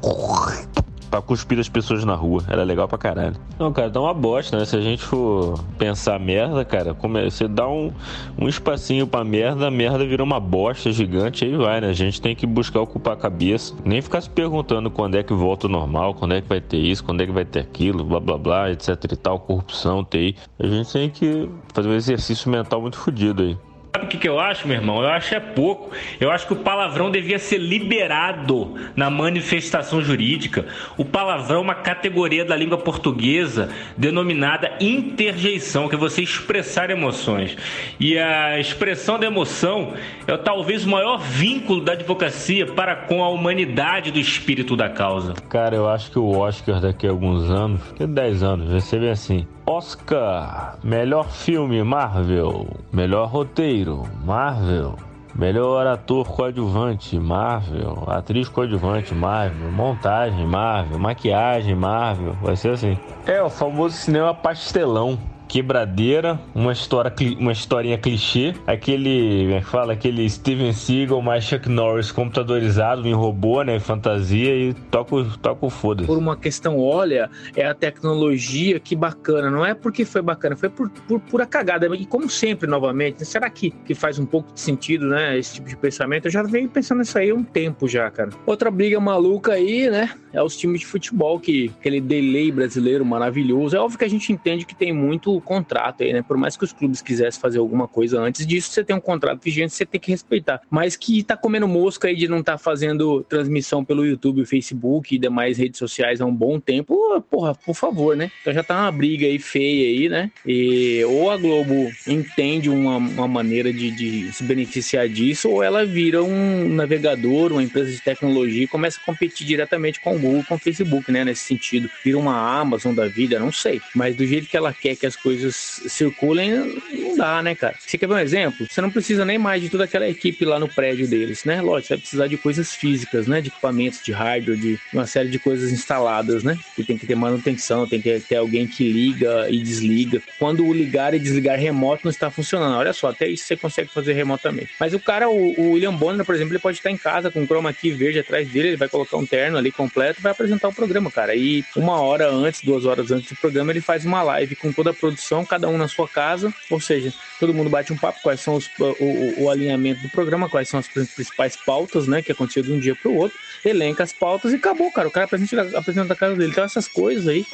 Pra 1.07 1.23
cuspir 1.23 1.59
as 1.59 1.69
pessoas 1.69 2.05
na 2.05 2.15
rua. 2.15 2.43
Era 2.49 2.63
legal 2.63 2.89
pra 2.89 2.99
caralho. 2.99 3.37
Não, 3.59 3.73
cara, 3.73 3.91
dá 3.91 4.01
uma 4.01 4.15
bosta, 4.15 4.59
né? 4.59 4.65
Se 4.65 4.77
a 4.77 4.81
gente 4.81 5.03
for 5.03 5.59
pensar 5.79 6.19
merda, 6.19 6.65
cara, 6.65 6.95
como 6.95 7.19
é, 7.19 7.29
você 7.29 7.49
dá 7.49 7.69
um, 7.69 7.93
um 8.39 8.49
espacinho 8.49 9.07
pra 9.07 9.25
merda, 9.25 9.69
a 9.69 9.71
merda 9.71 10.05
vira 10.05 10.23
uma 10.23 10.41
bosta 10.41 10.91
gigante, 10.91 11.45
aí 11.45 11.57
vai, 11.57 11.81
né? 11.81 11.89
A 11.89 11.93
gente 11.93 12.21
tem 12.21 12.35
que 12.35 12.47
buscar 12.47 12.81
ocupar 12.81 13.15
a 13.15 13.17
cabeça. 13.17 13.75
Nem 13.85 14.01
ficar 14.03 14.21
se 14.21 14.31
perguntando 14.31 14.91
quando 14.91 15.17
é 15.17 15.23
que 15.23 15.33
volta 15.33 15.67
o 15.67 15.71
normal, 15.71 16.15
quando 16.15 16.35
é 16.35 16.41
que 16.41 16.49
vai 16.49 16.61
ter 16.61 16.79
isso, 16.79 17.05
quando 17.05 17.21
é 17.21 17.27
que 17.27 17.33
vai 17.33 17.45
ter 17.45 17.61
aquilo, 17.61 18.05
blá 18.05 18.21
blá 18.21 18.39
blá, 18.39 18.71
etc 18.71 18.89
e 19.13 19.17
tal, 19.17 19.39
corrupção, 19.41 20.05
TI. 20.05 20.37
A 20.59 20.67
gente 20.67 20.93
tem 20.93 21.11
que 21.11 21.49
fazer 21.73 21.89
um 21.89 21.95
exercício 21.95 22.51
mental 22.51 22.81
muito 22.81 22.97
fodido 22.97 23.43
aí. 23.43 23.57
Sabe 23.97 24.05
o 24.05 24.09
que, 24.09 24.19
que 24.19 24.29
eu 24.29 24.39
acho, 24.39 24.69
meu 24.69 24.77
irmão? 24.77 25.03
Eu 25.03 25.09
acho 25.09 25.35
é 25.35 25.41
pouco. 25.41 25.91
Eu 26.21 26.31
acho 26.31 26.47
que 26.47 26.53
o 26.53 26.57
palavrão 26.57 27.11
devia 27.11 27.39
ser 27.39 27.57
liberado 27.57 28.75
na 28.95 29.09
manifestação 29.09 30.03
jurídica. 30.03 30.67
O 30.99 31.05
palavrão 31.05 31.61
é 31.61 31.63
uma 31.63 31.75
categoria 31.75 32.45
da 32.45 32.55
língua 32.55 32.77
portuguesa 32.77 33.71
denominada 33.97 34.77
interjeição, 34.83 35.89
que 35.89 35.95
é 35.95 35.99
você 35.99 36.21
expressar 36.21 36.91
emoções. 36.91 37.57
E 37.99 38.19
a 38.19 38.61
expressão 38.61 39.19
da 39.19 39.25
emoção 39.25 39.95
é 40.27 40.37
talvez 40.37 40.85
o 40.85 40.91
maior 40.91 41.17
vínculo 41.17 41.81
da 41.81 41.93
advocacia 41.93 42.67
para 42.67 42.95
com 42.95 43.25
a 43.25 43.31
humanidade 43.31 44.11
do 44.11 44.19
espírito 44.19 44.77
da 44.77 44.91
causa. 44.91 45.33
Cara, 45.49 45.75
eu 45.75 45.89
acho 45.89 46.11
que 46.11 46.19
o 46.19 46.37
Oscar 46.37 46.83
daqui 46.83 47.07
a 47.07 47.11
alguns 47.11 47.49
anos, 47.49 47.81
que 47.97 48.07
10 48.07 48.43
anos, 48.43 48.71
vai 48.71 48.81
ser 48.83 49.01
bem 49.01 49.09
assim. 49.09 49.47
Oscar, 49.69 50.79
melhor 50.81 51.29
filme 51.29 51.83
Marvel, 51.83 52.69
melhor 52.93 53.29
roteiro 53.29 54.05
Marvel, 54.25 54.95
melhor 55.35 55.89
ator 55.89 56.29
coadjuvante 56.29 57.19
Marvel, 57.19 58.05
atriz 58.07 58.49
coadjuvante 58.49 59.13
Marvel, 59.13 59.73
montagem 59.73 60.47
Marvel, 60.47 61.01
maquiagem 61.01 61.75
Marvel, 61.75 62.35
vai 62.41 62.55
ser 62.55 62.71
assim. 62.71 62.97
É 63.27 63.43
o 63.43 63.51
famoso 63.51 63.97
cinema 63.97 64.33
pastelão 64.33 65.19
quebradeira, 65.49 66.39
uma 66.55 66.73
história, 66.73 67.13
uma 67.39 67.53
historinha 67.53 67.99
clichê, 67.99 68.55
aquele, 68.67 69.53
é 69.53 69.61
fala, 69.61 69.93
aquele 69.93 70.29
Steven 70.29 70.73
Seagal 70.73 71.23
mais 71.23 71.45
Chuck 71.45 71.69
Norris 71.69 72.11
computadorizado 72.13 73.07
em 73.07 73.13
robô, 73.13 73.63
né, 73.63 73.79
fantasia 73.79 74.55
e 74.55 74.75
toca, 74.75 75.17
toca 75.41 75.67
o 75.67 75.71
foda-se. 75.71 76.07
Por 76.07 76.19
uma 76.19 76.37
questão, 76.37 76.79
olha, 76.79 77.31
é 77.55 77.67
a 77.67 77.75
tecnologia, 77.75 78.81
que 78.81 78.97
bacana, 78.97 79.51
não 79.51 79.65
é 79.65 79.75
porque 79.75 80.05
foi 80.05 80.23
bacana, 80.23 80.57
foi 80.57 80.69
por, 80.69 80.91
por 80.91 81.21
pura 81.21 81.47
cagada, 81.47 81.87
e 81.97 82.07
como 82.07 82.29
sempre, 82.29 82.69
novamente, 82.69 83.25
será 83.25 83.49
que, 83.49 83.71
que 83.71 83.95
faz 83.95 84.19
um 84.19 84.27
pouco 84.27 84.53
de 84.53 84.61
sentido, 84.61 85.07
né, 85.07 85.39
esse 85.39 85.55
tipo 85.55 85.69
de 85.69 85.77
pensamento? 85.77 86.27
Eu 86.27 86.31
já 86.31 86.43
venho 86.43 86.69
pensando 86.69 86.99
nisso 86.99 87.19
aí 87.19 87.31
há 87.31 87.35
um 87.35 87.45
tempo 87.45 87.89
já, 87.89 88.11
cara. 88.11 88.31
Outra 88.45 88.71
briga 88.71 88.99
maluca 89.01 89.53
aí, 89.53 89.89
né, 89.89 90.11
é 90.33 90.43
os 90.43 90.57
times 90.57 90.81
de 90.81 90.87
futebol, 90.87 91.39
que 91.39 91.71
aquele 91.79 92.01
delay 92.01 92.51
brasileiro 92.51 93.05
maravilhoso, 93.05 93.77
é 93.77 93.81
óbvio 93.81 93.99
que 93.99 94.05
a 94.05 94.11
gente 94.11 94.33
entende 94.33 94.67
que 94.67 94.75
tem 94.75 94.93
muito 94.93 95.36
contrato 95.41 96.03
aí, 96.03 96.13
né? 96.13 96.23
Por 96.23 96.37
mais 96.37 96.57
que 96.57 96.65
os 96.65 96.73
clubes 96.73 97.01
quisessem 97.03 97.41
fazer 97.41 97.59
alguma 97.59 97.89
coisa 97.89 98.21
antes 98.21 98.47
disso, 98.47 98.71
você 98.71 98.85
tem 98.85 98.95
um 98.95 99.01
contrato 99.01 99.43
vigente, 99.43 99.73
você 99.73 99.87
tem 99.87 100.01
que 100.01 100.11
respeitar. 100.11 100.61
Mas 100.71 100.97
que 100.97 101.23
tá 101.23 101.37
comendo 101.37 101.69
mosca 101.69 102.09
aí 102.09 102.17
de 102.17 102.29
não 102.29 102.43
tá 102.43 102.59
fazendo 102.59 103.23
transmissão 103.25 103.85
pelo 103.85 104.05
YouTube, 104.05 104.45
Facebook 104.45 105.15
e 105.15 105.19
demais 105.19 105.59
redes 105.59 105.79
sociais 105.79 106.21
há 106.21 106.27
um 106.27 106.35
bom 106.35 106.59
tempo, 106.61 107.21
porra, 107.31 107.55
por 107.55 107.75
favor, 107.75 108.17
né? 108.17 108.31
Então 108.41 108.53
já 108.53 108.63
tá 108.63 108.81
uma 108.83 108.93
briga 108.93 109.27
aí 109.27 109.39
feia 109.39 109.89
aí, 109.89 110.09
né? 110.09 110.31
E 110.45 111.05
ou 111.05 111.31
a 111.31 111.37
Globo 111.37 111.91
entende 112.07 112.69
uma, 112.69 112.97
uma 112.97 113.29
maneira 113.29 113.73
de, 113.73 113.91
de 113.91 114.33
se 114.33 114.43
beneficiar 114.45 115.09
disso, 115.09 115.51
ou 115.51 115.63
ela 115.63 115.85
vira 115.85 116.23
um 116.23 116.69
navegador, 116.69 117.53
uma 117.53 117.63
empresa 117.63 117.91
de 117.91 118.01
tecnologia 118.01 118.65
e 118.65 118.69
começa 118.69 119.01
a 119.01 119.05
competir 119.05 119.47
diretamente 119.47 120.01
com 120.01 120.17
o 120.17 120.19
Google, 120.19 120.45
com 120.49 120.55
o 120.55 120.59
Facebook, 120.59 121.11
né? 121.11 121.25
Nesse 121.25 121.45
sentido. 121.45 121.91
Vira 122.05 122.19
uma 122.19 122.59
Amazon 122.61 122.95
da 122.95 123.07
vida, 123.07 123.39
não 123.39 123.53
sei. 123.53 123.81
Mas 123.95 124.17
do 124.17 124.27
jeito 124.27 124.49
que 124.49 124.57
ela 124.57 124.73
quer 124.73 124.97
que 124.97 125.07
as 125.07 125.17
coisas 125.27 125.83
circulem, 125.89 126.81
não 126.93 127.17
dá, 127.17 127.43
né, 127.43 127.53
cara? 127.53 127.75
Você 127.81 127.99
quer 127.99 128.07
ver 128.07 128.15
um 128.15 128.19
exemplo? 128.19 128.65
Você 128.71 128.81
não 128.81 128.93
precisa 128.93 129.25
nem 129.25 129.37
mais 129.37 129.61
de 129.61 129.69
toda 129.69 129.83
aquela 129.83 130.09
equipe 130.09 130.45
lá 130.45 130.57
no 130.57 130.69
prédio 130.69 131.09
deles, 131.09 131.45
né? 131.45 131.61
Lógico, 131.61 131.89
você 131.89 131.95
vai 131.95 132.01
precisar 132.01 132.27
de 132.29 132.37
coisas 132.37 132.73
físicas, 132.73 133.27
né? 133.27 133.41
De 133.41 133.49
equipamentos, 133.49 134.01
de 134.05 134.13
hardware, 134.13 134.57
de 134.57 134.79
uma 134.93 135.05
série 135.05 135.29
de 135.29 135.41
coisas 135.41 135.73
instaladas, 135.73 136.45
né? 136.45 136.57
Que 136.77 136.85
tem 136.85 136.97
que 136.97 137.09
ter 137.09 137.17
manutenção, 137.17 137.89
tem 137.89 138.01
que 138.01 138.21
ter 138.21 138.37
alguém 138.37 138.69
que 138.69 138.85
liga 138.85 139.51
e 139.51 139.61
desliga. 139.61 140.23
Quando 140.39 140.65
o 140.65 140.73
ligar 140.73 141.13
e 141.13 141.19
desligar 141.19 141.59
remoto 141.59 142.03
não 142.05 142.11
está 142.13 142.31
funcionando. 142.31 142.77
Olha 142.77 142.93
só, 142.93 143.09
até 143.09 143.27
isso 143.27 143.47
você 143.47 143.57
consegue 143.57 143.91
fazer 143.93 144.13
remotamente. 144.13 144.75
Mas 144.79 144.95
o 144.95 145.01
cara, 145.01 145.29
o, 145.29 145.73
William 145.73 145.95
Bonner, 145.95 146.25
por 146.25 146.37
exemplo, 146.37 146.53
ele 146.53 146.63
pode 146.63 146.77
estar 146.77 146.93
em 146.93 146.97
casa 146.97 147.33
com 147.33 147.41
um 147.41 147.47
chroma 147.47 147.73
key 147.73 147.91
verde 147.91 148.21
atrás 148.21 148.49
dele, 148.49 148.69
ele 148.69 148.77
vai 148.77 148.89
colocar 148.89 149.17
um 149.17 149.27
terno 149.27 149.59
ali 149.59 149.73
completo 149.73 150.21
e 150.21 150.23
vai 150.23 150.31
apresentar 150.31 150.69
o 150.69 150.73
programa, 150.73 151.11
cara. 151.11 151.35
E 151.35 151.65
uma 151.75 152.01
hora 152.01 152.31
antes, 152.31 152.63
duas 152.63 152.87
horas 152.87 153.11
antes 153.11 153.31
do 153.31 153.37
programa, 153.37 153.73
ele 153.73 153.81
faz 153.81 154.05
uma 154.05 154.23
live 154.23 154.55
com 154.55 154.73
toda 154.73 154.91
a 154.91 154.95
produção 154.95 155.16
produção, 155.17 155.45
cada 155.45 155.69
um 155.69 155.79
na 155.79 155.89
sua 155.89 156.07
casa, 156.07 156.53
ou 156.71 156.79
seja, 156.79 157.13
todo 157.41 157.55
mundo 157.55 157.71
bate 157.71 157.93
um 157.93 157.97
papo, 157.97 158.21
quais 158.23 158.41
são 158.41 158.55
os, 158.55 158.71
o, 158.79 159.43
o, 159.43 159.51
alinhamento 159.51 160.03
do 160.03 160.09
programa, 160.11 160.49
quais 160.49 160.69
são 160.69 160.79
as 160.79 160.87
principais 160.87 161.57
pautas, 161.57 162.07
né, 162.07 162.23
que 162.23 162.31
aconteceu 162.31 162.63
de 162.63 162.73
um 162.73 162.79
dia 162.79 162.95
para 162.95 163.11
o 163.11 163.17
outro, 163.17 163.37
elenca 163.65 164.05
as 164.05 164.13
pautas 164.13 164.53
e 164.53 164.57
acabou, 164.57 164.93
cara. 164.93 165.09
O 165.09 165.11
cara 165.11 165.25
apresenta, 165.25 165.79
apresenta 165.79 166.13
a 166.13 166.17
casa 166.17 166.37
dele. 166.37 166.53
Então, 166.53 166.63
essas 166.63 166.87
coisas 166.87 167.27
aí. 167.27 167.45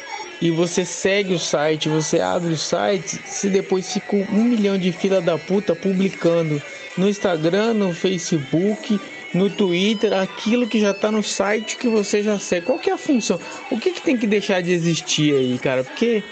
E 0.41 0.51
você 0.51 0.85
segue 0.85 1.33
o 1.33 1.39
site, 1.39 1.89
você 1.89 2.19
abre 2.19 2.53
o 2.53 2.57
site, 2.57 3.19
se 3.25 3.49
depois 3.49 3.91
fica 3.91 4.15
um 4.15 4.43
milhão 4.43 4.77
de 4.77 4.91
fila 4.91 5.21
da 5.21 5.37
puta 5.37 5.75
publicando 5.75 6.61
no 6.97 7.07
Instagram, 7.07 7.73
no 7.73 7.93
Facebook, 7.93 8.99
no 9.33 9.49
Twitter, 9.49 10.13
aquilo 10.13 10.67
que 10.67 10.79
já 10.79 10.91
está 10.91 11.11
no 11.11 11.23
site 11.23 11.77
que 11.77 11.87
você 11.87 12.21
já 12.21 12.37
segue. 12.37 12.65
Qual 12.65 12.77
que 12.77 12.89
é 12.89 12.93
a 12.93 12.97
função? 12.97 13.39
O 13.71 13.79
que, 13.79 13.91
que 13.91 14.01
tem 14.01 14.17
que 14.17 14.27
deixar 14.27 14.61
de 14.61 14.71
existir 14.71 15.33
aí, 15.33 15.57
cara? 15.57 15.83
Porque 15.83 16.23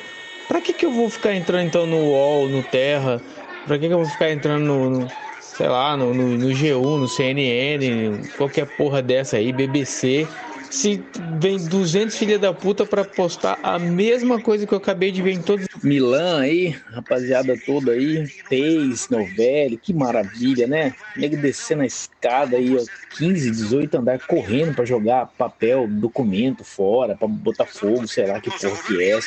Pra 0.52 0.60
que, 0.60 0.74
que 0.74 0.86
eu 0.86 0.92
vou 0.92 1.10
ficar 1.10 1.34
entrando 1.34 1.66
então 1.66 1.86
no 1.86 1.96
UOL, 1.96 2.50
no 2.50 2.62
Terra? 2.62 3.22
Pra 3.66 3.80
que, 3.80 3.88
que 3.88 3.94
eu 3.94 4.00
vou 4.00 4.06
ficar 4.06 4.30
entrando 4.34 4.66
no, 4.66 4.90
no 4.90 5.08
sei 5.40 5.70
lá, 5.70 5.96
no, 5.96 6.14
no, 6.14 6.38
no 6.38 6.50
G1, 6.50 7.00
no 7.00 7.08
CNN, 7.08 8.28
qualquer 8.38 8.66
porra 8.66 9.02
dessa 9.02 9.38
aí, 9.38 9.54
BBC? 9.54 10.28
Se 10.72 11.04
vem 11.40 11.58
200 11.58 12.18
filha 12.18 12.40
da 12.40 12.54
puta 12.54 12.86
para 12.86 13.04
postar 13.04 13.60
a 13.62 13.78
mesma 13.78 14.42
coisa 14.42 14.66
que 14.66 14.74
eu 14.74 14.78
acabei 14.78 15.12
de 15.12 15.22
ver 15.22 15.34
em 15.34 15.42
todos. 15.42 15.68
Milan 15.84 16.42
aí, 16.42 16.76
rapaziada 16.86 17.58
toda 17.66 17.92
aí, 17.92 18.28
Teis, 18.50 19.10
Novelli, 19.10 19.78
que 19.78 19.94
maravilha, 19.94 20.68
né? 20.68 20.94
Nego 21.18 21.38
descendo 21.38 21.84
a 21.84 21.86
escada 21.86 22.58
aí, 22.58 22.76
ó, 22.76 22.84
15, 23.18 23.52
18 23.52 23.98
andar 23.98 24.20
correndo 24.20 24.74
para 24.74 24.86
jogar 24.86 25.28
papel, 25.38 25.88
documento 25.88 26.64
fora, 26.64 27.16
para 27.16 27.28
botar 27.28 27.66
fogo, 27.66 28.08
sei 28.08 28.28
lá 28.28 28.40
que 28.40 28.50
porra 28.50 28.84
que 28.84 29.04
é. 29.04 29.20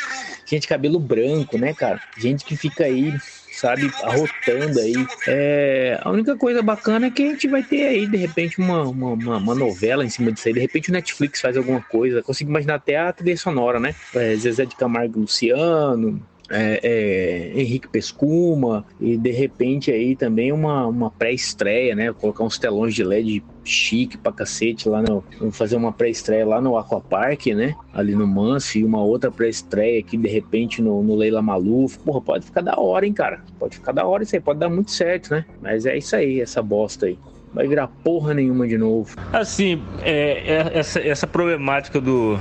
Gente, 0.46 0.66
cabelo 0.66 0.98
branco, 0.98 1.58
né, 1.58 1.74
cara? 1.74 2.00
Gente 2.16 2.44
que 2.44 2.56
fica 2.56 2.84
aí 2.84 3.12
sabe, 3.54 3.90
arrotando 4.02 4.80
aí. 4.80 4.94
É, 5.26 5.98
a 6.02 6.10
única 6.10 6.36
coisa 6.36 6.62
bacana 6.62 7.06
é 7.06 7.10
que 7.10 7.22
a 7.22 7.30
gente 7.30 7.48
vai 7.48 7.62
ter 7.62 7.86
aí, 7.86 8.06
de 8.06 8.16
repente, 8.16 8.58
uma, 8.58 8.82
uma, 8.82 9.36
uma 9.36 9.54
novela 9.54 10.04
em 10.04 10.10
cima 10.10 10.32
disso 10.32 10.48
aí. 10.48 10.54
De 10.54 10.60
repente 10.60 10.90
o 10.90 10.92
Netflix 10.92 11.40
faz 11.40 11.56
alguma 11.56 11.80
coisa. 11.80 12.22
Consigo 12.22 12.50
imaginar 12.50 12.76
até 12.76 12.96
a 12.96 13.12
trilha 13.12 13.36
sonora, 13.36 13.78
né? 13.80 13.94
É, 14.14 14.34
Zezé 14.36 14.64
de 14.64 14.76
Camargo 14.76 15.20
Luciano, 15.20 16.20
é, 16.50 16.80
é, 16.82 17.60
Henrique 17.60 17.88
Pescuma 17.88 18.84
e 19.00 19.16
de 19.16 19.30
repente 19.30 19.90
aí 19.90 20.14
também 20.14 20.52
uma, 20.52 20.86
uma 20.86 21.10
pré-estreia, 21.10 21.94
né? 21.94 22.12
Colocar 22.12 22.44
uns 22.44 22.58
telões 22.58 22.94
de 22.94 23.02
LED 23.02 23.42
chique 23.64 24.18
pra 24.18 24.30
cacete 24.30 24.88
lá 24.88 25.02
no. 25.02 25.24
Fazer 25.52 25.76
uma 25.76 25.92
pré-estreia 25.92 26.46
lá 26.46 26.60
no 26.60 26.76
Aquapark, 26.76 27.46
né? 27.46 27.74
Ali 27.92 28.14
no 28.14 28.26
Manso 28.26 28.78
e 28.78 28.84
uma 28.84 29.02
outra 29.02 29.30
pré-estreia 29.30 30.00
aqui 30.00 30.16
de 30.16 30.28
repente 30.28 30.82
no, 30.82 31.02
no 31.02 31.14
Leila 31.14 31.40
Maluf. 31.40 31.98
Porra, 32.00 32.20
pode 32.20 32.44
ficar 32.44 32.60
da 32.60 32.78
hora, 32.78 33.06
hein, 33.06 33.12
cara? 33.12 33.40
Pode 33.58 33.76
ficar 33.76 33.92
da 33.92 34.04
hora 34.04 34.22
isso 34.22 34.36
aí, 34.36 34.40
pode 34.40 34.58
dar 34.58 34.68
muito 34.68 34.90
certo, 34.90 35.30
né? 35.30 35.44
Mas 35.62 35.86
é 35.86 35.96
isso 35.96 36.14
aí, 36.14 36.40
essa 36.40 36.62
bosta 36.62 37.06
aí 37.06 37.18
vai 37.54 37.68
virar 37.68 37.86
porra 37.86 38.34
nenhuma 38.34 38.66
de 38.66 38.76
novo. 38.76 39.16
Assim, 39.32 39.80
é, 40.02 40.72
é, 40.72 40.78
essa, 40.78 41.00
essa 41.00 41.26
problemática 41.26 42.00
do. 42.00 42.38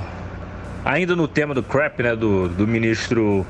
Ainda 0.84 1.16
no 1.16 1.26
tema 1.26 1.54
do 1.54 1.62
crap, 1.62 2.02
né? 2.02 2.14
Do, 2.14 2.48
do 2.48 2.66
ministro 2.66 3.46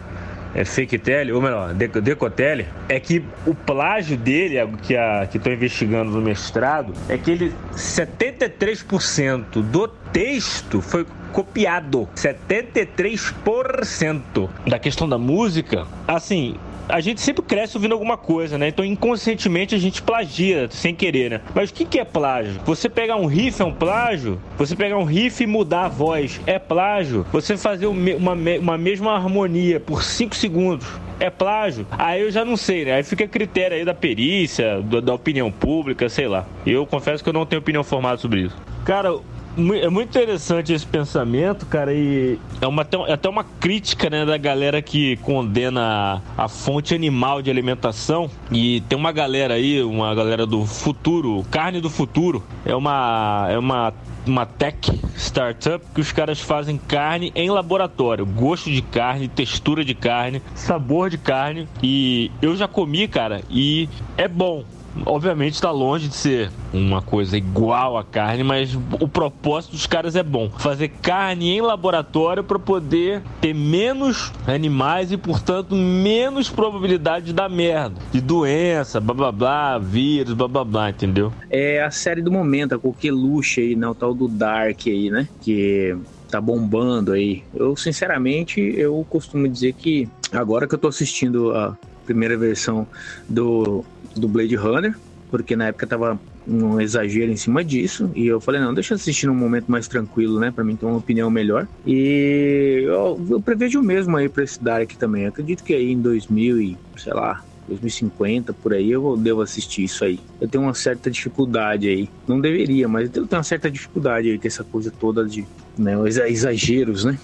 é, 0.54 0.64
Fake 0.64 0.96
Tele, 0.98 1.32
ou 1.32 1.42
melhor, 1.42 1.74
Decotelli, 1.74 2.66
é 2.88 3.00
que 3.00 3.24
o 3.46 3.54
plágio 3.54 4.16
dele, 4.16 4.56
que 4.82 4.96
a, 4.96 5.26
que 5.26 5.36
estão 5.36 5.52
investigando 5.52 6.12
no 6.12 6.20
mestrado, 6.20 6.92
é 7.08 7.18
que 7.18 7.30
ele 7.30 7.52
73% 7.72 9.62
do 9.62 9.88
texto 9.88 10.80
foi 10.80 11.06
copiado. 11.32 12.08
73% 12.14 14.48
da 14.66 14.78
questão 14.78 15.08
da 15.08 15.18
música, 15.18 15.86
assim, 16.06 16.54
a 16.88 17.00
gente 17.00 17.20
sempre 17.20 17.42
cresce 17.42 17.76
ouvindo 17.76 17.92
alguma 17.92 18.16
coisa, 18.16 18.58
né? 18.58 18.68
Então 18.68 18.84
inconscientemente 18.84 19.74
a 19.74 19.78
gente 19.78 20.02
plagia 20.02 20.68
sem 20.70 20.94
querer, 20.94 21.30
né? 21.30 21.40
Mas 21.54 21.70
o 21.70 21.74
que, 21.74 21.84
que 21.84 21.98
é 21.98 22.04
plágio? 22.04 22.60
Você 22.64 22.88
pegar 22.88 23.16
um 23.16 23.26
riff 23.26 23.60
é 23.60 23.64
um 23.64 23.72
plágio? 23.72 24.40
Você 24.58 24.76
pegar 24.76 24.98
um 24.98 25.04
riff 25.04 25.42
e 25.42 25.46
mudar 25.46 25.86
a 25.86 25.88
voz 25.88 26.40
é 26.46 26.58
plágio? 26.58 27.26
Você 27.32 27.56
fazer 27.56 27.86
uma, 27.86 28.32
uma 28.32 28.78
mesma 28.78 29.14
harmonia 29.14 29.80
por 29.80 30.02
5 30.02 30.34
segundos 30.34 30.86
é 31.20 31.30
plágio? 31.30 31.86
Aí 31.92 32.22
eu 32.22 32.30
já 32.30 32.44
não 32.44 32.56
sei, 32.56 32.84
né? 32.84 32.94
Aí 32.94 33.02
fica 33.02 33.24
a 33.24 33.28
critério 33.28 33.76
aí 33.76 33.84
da 33.84 33.94
perícia, 33.94 34.80
da, 34.82 35.00
da 35.00 35.14
opinião 35.14 35.50
pública, 35.50 36.08
sei 36.08 36.28
lá. 36.28 36.46
Eu 36.66 36.86
confesso 36.86 37.22
que 37.22 37.28
eu 37.28 37.34
não 37.34 37.46
tenho 37.46 37.60
opinião 37.60 37.84
formada 37.84 38.18
sobre 38.18 38.42
isso. 38.42 38.56
Cara, 38.84 39.18
é 39.56 39.88
muito 39.88 40.08
interessante 40.08 40.72
esse 40.72 40.86
pensamento, 40.86 41.66
cara, 41.66 41.92
e 41.92 42.38
é, 42.60 42.66
uma, 42.66 42.86
é 43.06 43.12
até 43.12 43.28
uma 43.28 43.44
crítica, 43.44 44.10
né, 44.10 44.24
da 44.24 44.36
galera 44.36 44.82
que 44.82 45.16
condena 45.18 46.22
a, 46.36 46.48
fonte 46.48 46.94
animal 46.94 47.40
de 47.40 47.50
alimentação. 47.50 48.30
E 48.50 48.80
tem 48.82 48.98
uma 48.98 49.12
galera 49.12 49.54
aí, 49.54 49.82
uma 49.82 50.14
galera 50.14 50.46
do 50.46 50.66
futuro, 50.66 51.44
carne 51.50 51.80
do 51.80 51.90
futuro, 51.90 52.42
é 52.64 52.74
uma, 52.74 53.46
é 53.50 53.58
uma 53.58 53.92
uma 54.26 54.46
tech 54.46 54.90
startup 55.16 55.84
que 55.94 56.00
os 56.00 56.10
caras 56.10 56.40
fazem 56.40 56.78
carne 56.78 57.30
em 57.34 57.50
laboratório, 57.50 58.24
gosto 58.24 58.70
de 58.70 58.80
carne, 58.80 59.28
textura 59.28 59.84
de 59.84 59.94
carne, 59.94 60.42
sabor 60.54 61.10
de 61.10 61.18
carne. 61.18 61.68
E 61.82 62.30
eu 62.40 62.56
já 62.56 62.66
comi, 62.66 63.06
cara, 63.06 63.42
e 63.50 63.88
é 64.16 64.26
bom 64.26 64.64
obviamente 65.04 65.54
está 65.54 65.70
longe 65.70 66.08
de 66.08 66.14
ser 66.14 66.50
uma 66.72 67.02
coisa 67.02 67.36
igual 67.36 67.96
à 67.96 68.04
carne, 68.04 68.42
mas 68.42 68.76
o 69.00 69.08
propósito 69.08 69.72
dos 69.72 69.86
caras 69.86 70.16
é 70.16 70.22
bom. 70.22 70.50
Fazer 70.50 70.88
carne 70.88 71.50
em 71.50 71.60
laboratório 71.60 72.42
para 72.42 72.58
poder 72.58 73.22
ter 73.40 73.54
menos 73.54 74.32
animais 74.46 75.12
e, 75.12 75.16
portanto, 75.16 75.74
menos 75.74 76.48
probabilidade 76.50 77.26
de 77.26 77.32
dar 77.32 77.48
merda, 77.48 78.00
de 78.12 78.20
doença, 78.20 79.00
blá 79.00 79.14
blá 79.14 79.32
blá, 79.32 79.78
vírus, 79.78 80.34
blá 80.34 80.48
blá 80.48 80.64
blá, 80.64 80.90
entendeu? 80.90 81.32
É 81.50 81.82
a 81.82 81.90
série 81.90 82.22
do 82.22 82.30
momento, 82.30 82.74
a 82.74 82.78
coqueluche 82.78 83.60
aí, 83.60 83.76
né? 83.76 83.88
O 83.88 83.94
tal 83.94 84.14
do 84.14 84.28
Dark 84.28 84.80
aí, 84.86 85.10
né? 85.10 85.28
Que 85.40 85.96
tá 86.34 86.40
bombando 86.40 87.12
aí. 87.12 87.44
Eu, 87.54 87.76
sinceramente, 87.76 88.60
eu 88.60 89.06
costumo 89.08 89.48
dizer 89.48 89.72
que 89.74 90.08
agora 90.32 90.66
que 90.66 90.74
eu 90.74 90.78
tô 90.78 90.88
assistindo 90.88 91.52
a 91.52 91.76
primeira 92.04 92.36
versão 92.36 92.86
do 93.28 93.84
do 94.16 94.28
Blade 94.28 94.54
Runner, 94.54 94.94
porque 95.28 95.56
na 95.56 95.66
época 95.66 95.86
tava 95.86 96.20
um 96.46 96.80
exagero 96.80 97.32
em 97.32 97.36
cima 97.36 97.64
disso, 97.64 98.10
e 98.14 98.26
eu 98.26 98.40
falei, 98.40 98.60
não, 98.60 98.72
deixa 98.72 98.94
eu 98.94 98.96
assistir 98.96 99.26
num 99.26 99.34
momento 99.34 99.70
mais 99.70 99.88
tranquilo, 99.88 100.38
né, 100.38 100.50
para 100.50 100.62
mim 100.62 100.76
ter 100.76 100.86
uma 100.86 100.98
opinião 100.98 101.30
melhor. 101.30 101.66
E 101.86 102.82
eu, 102.84 103.20
eu 103.30 103.40
prevejo 103.40 103.82
mesmo 103.82 104.16
aí 104.16 104.28
para 104.28 104.44
esse 104.44 104.62
Dark 104.62 104.92
também. 104.92 105.22
Eu 105.22 105.30
acredito 105.30 105.64
que 105.64 105.74
aí 105.74 105.90
em 105.90 106.00
2000 106.00 106.60
e, 106.60 106.78
sei 106.96 107.12
lá, 107.12 107.42
2050 107.66 108.52
por 108.52 108.74
aí 108.74 108.90
eu 108.90 109.16
devo 109.16 109.40
assistir 109.40 109.84
isso 109.84 110.04
aí. 110.04 110.20
Eu 110.40 110.48
tenho 110.48 110.64
uma 110.64 110.74
certa 110.74 111.10
dificuldade 111.10 111.88
aí. 111.88 112.08
Não 112.28 112.40
deveria, 112.40 112.86
mas 112.86 113.06
eu 113.06 113.26
tenho 113.26 113.38
uma 113.38 113.42
certa 113.42 113.70
dificuldade 113.70 114.30
aí 114.30 114.38
com 114.38 114.46
essa 114.46 114.62
coisa 114.62 114.90
toda 114.90 115.24
de 115.24 115.46
né, 115.76 115.94
exageros, 116.06 117.04
né? 117.04 117.18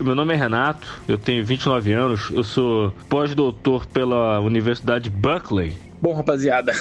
Meu 0.00 0.14
nome 0.14 0.34
é 0.34 0.36
Renato, 0.36 0.86
eu 1.06 1.18
tenho 1.18 1.44
29 1.44 1.92
anos, 1.92 2.30
eu 2.30 2.44
sou 2.44 2.92
pós-doutor 3.08 3.86
pela 3.86 4.40
Universidade 4.40 5.08
Buckley 5.08 5.72
Bom, 6.02 6.14
rapaziada, 6.14 6.74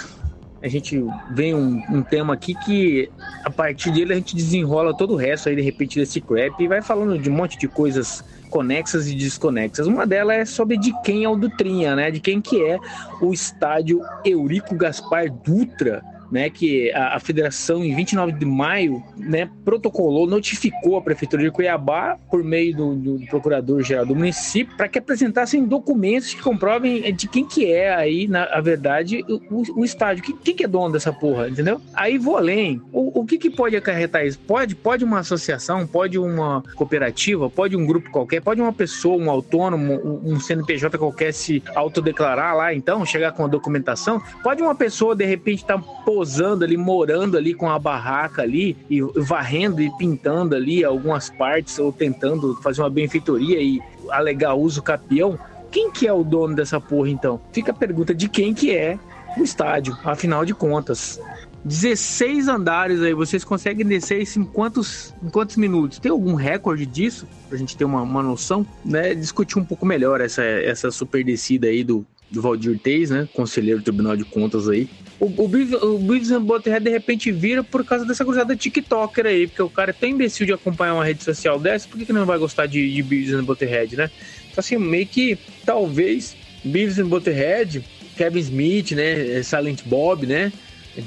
a 0.63 0.67
gente 0.67 0.99
vem 1.29 1.53
um, 1.53 1.79
um, 1.91 2.01
tema 2.01 2.33
aqui 2.33 2.55
que 2.55 3.07
a 3.45 3.51
partir 3.51 3.91
dele 3.91 4.13
a 4.13 4.15
gente 4.15 4.35
desenrola 4.35 4.97
todo 4.97 5.13
o 5.13 5.15
resto 5.15 5.47
aí 5.47 5.55
de 5.55 5.61
repente 5.61 5.99
desse 5.99 6.19
crap 6.19 6.59
e 6.59 6.67
vai 6.67 6.81
falando 6.81 7.19
de 7.19 7.29
um 7.29 7.33
monte 7.33 7.55
de 7.55 7.67
coisas 7.67 8.23
conexas 8.49 9.07
e 9.07 9.13
desconexas. 9.13 9.85
Uma 9.85 10.07
delas 10.07 10.37
é 10.37 10.45
sobre 10.45 10.75
de 10.75 10.91
quem 11.03 11.23
é 11.23 11.29
o 11.29 11.35
Dutrinha, 11.35 11.95
né? 11.95 12.09
De 12.09 12.19
quem 12.19 12.41
que 12.41 12.65
é 12.65 12.79
o 13.21 13.31
estádio 13.31 14.01
Eurico 14.25 14.75
Gaspar 14.75 15.31
Dutra 15.31 16.03
né, 16.31 16.49
que 16.49 16.91
a, 16.93 17.15
a, 17.15 17.19
federação, 17.19 17.83
em 17.83 17.93
29 17.93 18.31
de 18.31 18.45
maio, 18.45 19.03
né, 19.17 19.49
protocolou, 19.65 20.25
notificou 20.25 20.97
a 20.97 21.01
prefeitura 21.01 21.43
de 21.43 21.51
Cuiabá, 21.51 22.17
por 22.29 22.43
meio 22.43 22.75
do, 22.75 22.95
do 22.95 23.25
procurador-geral 23.27 24.05
do 24.05 24.15
município, 24.15 24.75
para 24.77 24.87
que 24.87 24.97
apresentassem 24.97 25.65
documentos 25.65 26.33
que 26.33 26.41
comprovem 26.41 27.13
de 27.13 27.27
quem 27.27 27.45
que 27.45 27.71
é 27.71 27.93
aí, 27.93 28.27
na 28.27 28.45
a 28.45 28.61
verdade, 28.61 29.23
o, 29.27 29.81
o 29.81 29.85
estádio. 29.85 30.23
Quem, 30.23 30.35
quem, 30.37 30.55
que 30.55 30.63
é 30.63 30.67
dono 30.67 30.93
dessa 30.93 31.11
porra, 31.11 31.49
entendeu? 31.49 31.81
Aí 31.93 32.17
vou 32.17 32.37
além. 32.37 32.81
O, 32.91 33.21
o 33.21 33.25
que, 33.25 33.37
que 33.37 33.49
pode 33.49 33.75
acarretar 33.75 34.25
isso? 34.25 34.39
Pode, 34.39 34.75
pode 34.75 35.03
uma 35.03 35.19
associação, 35.19 35.85
pode 35.85 36.17
uma 36.17 36.63
cooperativa, 36.75 37.49
pode 37.49 37.75
um 37.75 37.85
grupo 37.85 38.09
qualquer, 38.09 38.41
pode 38.41 38.61
uma 38.61 38.73
pessoa, 38.73 39.21
um 39.21 39.29
autônomo, 39.29 39.93
um, 39.93 40.33
um 40.33 40.39
CNPJ 40.39 40.97
qualquer 40.97 41.33
se 41.33 41.61
autodeclarar 41.75 42.55
lá, 42.55 42.73
então, 42.73 43.05
chegar 43.05 43.31
com 43.33 43.45
a 43.45 43.47
documentação. 43.47 44.21
Pode 44.43 44.61
uma 44.61 44.75
pessoa, 44.75 45.15
de 45.15 45.25
repente, 45.25 45.61
estar 45.61 45.77
tá 45.77 45.83
posando 46.21 46.63
ali, 46.63 46.77
morando 46.77 47.35
ali 47.35 47.51
com 47.51 47.67
a 47.67 47.79
barraca 47.79 48.43
ali, 48.43 48.77
e 48.87 49.01
varrendo 49.01 49.81
e 49.81 49.89
pintando 49.97 50.55
ali 50.55 50.85
algumas 50.85 51.31
partes, 51.31 51.79
ou 51.79 51.91
tentando 51.91 52.55
fazer 52.61 52.83
uma 52.83 52.91
benfeitoria 52.91 53.59
e 53.59 53.81
alegar 54.07 54.53
uso 54.53 54.83
capião. 54.83 55.39
Quem 55.71 55.89
que 55.89 56.07
é 56.07 56.13
o 56.13 56.23
dono 56.23 56.55
dessa 56.55 56.79
porra, 56.79 57.09
então? 57.09 57.41
Fica 57.51 57.71
a 57.71 57.73
pergunta 57.73 58.13
de 58.13 58.29
quem 58.29 58.53
que 58.53 58.71
é 58.71 58.99
o 59.35 59.41
estádio, 59.41 59.97
afinal 60.03 60.45
de 60.45 60.53
contas. 60.53 61.19
16 61.65 62.47
andares 62.47 63.01
aí, 63.01 63.15
vocês 63.15 63.43
conseguem 63.43 63.83
descer 63.83 64.21
isso 64.21 64.39
em 64.39 64.43
quantos, 64.43 65.15
em 65.23 65.29
quantos 65.29 65.57
minutos? 65.57 65.97
Tem 65.97 66.11
algum 66.11 66.35
recorde 66.35 66.85
disso? 66.85 67.27
Pra 67.49 67.57
gente 67.57 67.75
ter 67.75 67.85
uma, 67.85 68.03
uma 68.03 68.21
noção, 68.21 68.63
né? 68.85 69.15
Discutir 69.15 69.57
um 69.57 69.65
pouco 69.65 69.87
melhor 69.87 70.21
essa, 70.21 70.43
essa 70.43 70.91
super 70.91 71.23
descida 71.23 71.65
aí 71.65 71.83
do, 71.83 72.05
do 72.31 72.41
Valdir 72.41 72.79
Teis, 72.79 73.09
né? 73.09 73.27
Conselheiro 73.33 73.79
do 73.79 73.83
Tribunal 73.83 74.15
de 74.15 74.23
Contas 74.23 74.69
aí. 74.69 74.87
O, 75.19 75.25
o, 75.25 75.45
o 75.45 75.99
Beavis 75.99 76.31
and 76.31 76.41
Butthead 76.41 76.83
de 76.83 76.89
repente 76.89 77.31
vira 77.31 77.63
por 77.63 77.85
causa 77.85 78.05
dessa 78.05 78.23
cruzada 78.23 78.55
TikToker 78.55 79.25
aí, 79.25 79.47
porque 79.47 79.61
o 79.61 79.69
cara 79.69 79.91
é 79.91 79.93
tão 79.93 80.09
imbecil 80.09 80.45
de 80.45 80.53
acompanhar 80.53 80.93
uma 80.93 81.05
rede 81.05 81.23
social 81.23 81.59
dessa, 81.59 81.87
por 81.87 81.97
que, 81.97 82.05
que 82.05 82.13
não 82.13 82.25
vai 82.25 82.39
gostar 82.39 82.65
de, 82.65 82.91
de 82.91 83.03
Beavis 83.03 83.33
and 83.33 83.43
Butthead, 83.43 83.95
né? 83.97 84.09
Então 84.49 84.59
assim, 84.59 84.77
meio 84.77 85.05
que 85.05 85.37
talvez 85.65 86.35
Beavis 86.63 86.97
and 86.97 87.07
Butthead, 87.07 87.83
Kevin 88.17 88.39
Smith, 88.39 88.91
né? 88.91 89.43
Silent 89.43 89.81
Bob, 89.85 90.25
né? 90.25 90.51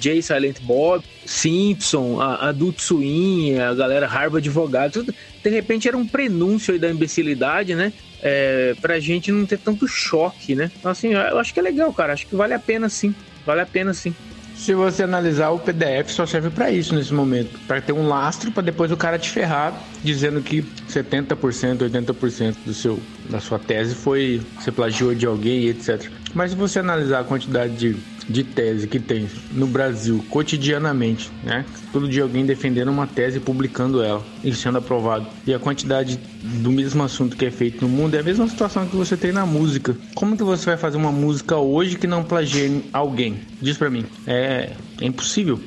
Jay 0.00 0.22
Silent 0.22 0.60
Bob, 0.62 1.04
Simpson, 1.26 2.20
a 2.20 2.48
Adult 2.48 2.80
Swim, 2.80 3.58
a 3.58 3.74
galera 3.74 4.06
Harvard 4.06 4.46
Advogado, 4.48 4.92
tudo, 4.92 5.14
de 5.42 5.50
repente 5.50 5.88
era 5.88 5.96
um 5.96 6.06
prenúncio 6.06 6.78
da 6.78 6.90
imbecilidade, 6.90 7.74
né? 7.74 7.92
É, 8.22 8.74
pra 8.80 8.98
gente 8.98 9.30
não 9.30 9.44
ter 9.44 9.58
tanto 9.58 9.86
choque, 9.86 10.54
né? 10.54 10.70
Então, 10.78 10.90
assim, 10.90 11.12
eu 11.12 11.38
acho 11.38 11.52
que 11.52 11.60
é 11.60 11.62
legal, 11.62 11.92
cara. 11.92 12.14
Acho 12.14 12.26
que 12.26 12.34
vale 12.34 12.54
a 12.54 12.58
pena 12.58 12.88
sim. 12.88 13.14
Vale 13.44 13.60
a 13.60 13.66
pena 13.66 13.92
sim. 13.92 14.14
Se 14.54 14.72
você 14.72 15.02
analisar 15.02 15.50
o 15.50 15.58
PDF 15.58 16.10
só 16.10 16.24
serve 16.24 16.48
para 16.48 16.70
isso 16.70 16.94
nesse 16.94 17.12
momento, 17.12 17.58
para 17.66 17.80
ter 17.80 17.92
um 17.92 18.06
lastro 18.06 18.52
para 18.52 18.62
depois 18.62 18.90
o 18.92 18.96
cara 18.96 19.18
te 19.18 19.28
ferrar 19.28 19.78
dizendo 20.02 20.40
que 20.40 20.62
70%, 20.88 21.90
80% 21.90 22.56
do 22.64 22.72
seu 22.72 22.98
da 23.28 23.40
sua 23.40 23.58
tese 23.58 23.94
foi 23.94 24.40
você 24.58 24.70
plagiou 24.70 25.14
de 25.14 25.26
alguém, 25.26 25.66
etc. 25.66 26.08
Mas 26.32 26.52
se 26.52 26.56
você 26.56 26.78
analisar 26.78 27.20
a 27.20 27.24
quantidade 27.24 27.74
de 27.74 27.96
de 28.28 28.42
tese 28.42 28.86
que 28.86 28.98
tem 28.98 29.28
no 29.52 29.66
Brasil 29.66 30.24
cotidianamente, 30.30 31.30
né? 31.42 31.64
Todo 31.92 32.08
dia 32.08 32.22
alguém 32.22 32.44
defendendo 32.44 32.88
uma 32.88 33.06
tese 33.06 33.38
e 33.38 33.40
publicando 33.40 34.02
ela 34.02 34.22
e 34.42 34.52
sendo 34.54 34.78
aprovado. 34.78 35.26
E 35.46 35.52
a 35.52 35.58
quantidade 35.58 36.18
do 36.42 36.70
mesmo 36.70 37.02
assunto 37.02 37.36
que 37.36 37.46
é 37.46 37.50
feito 37.50 37.82
no 37.82 37.88
mundo 37.88 38.14
é 38.14 38.20
a 38.20 38.22
mesma 38.22 38.48
situação 38.48 38.86
que 38.86 38.96
você 38.96 39.16
tem 39.16 39.32
na 39.32 39.46
música. 39.46 39.96
Como 40.14 40.36
que 40.36 40.44
você 40.44 40.66
vai 40.66 40.76
fazer 40.76 40.96
uma 40.96 41.12
música 41.12 41.56
hoje 41.56 41.96
que 41.96 42.06
não 42.06 42.22
plagie 42.22 42.84
alguém? 42.92 43.36
Diz 43.60 43.76
para 43.76 43.90
mim. 43.90 44.04
É, 44.26 44.72
é 45.00 45.06
impossível. 45.06 45.60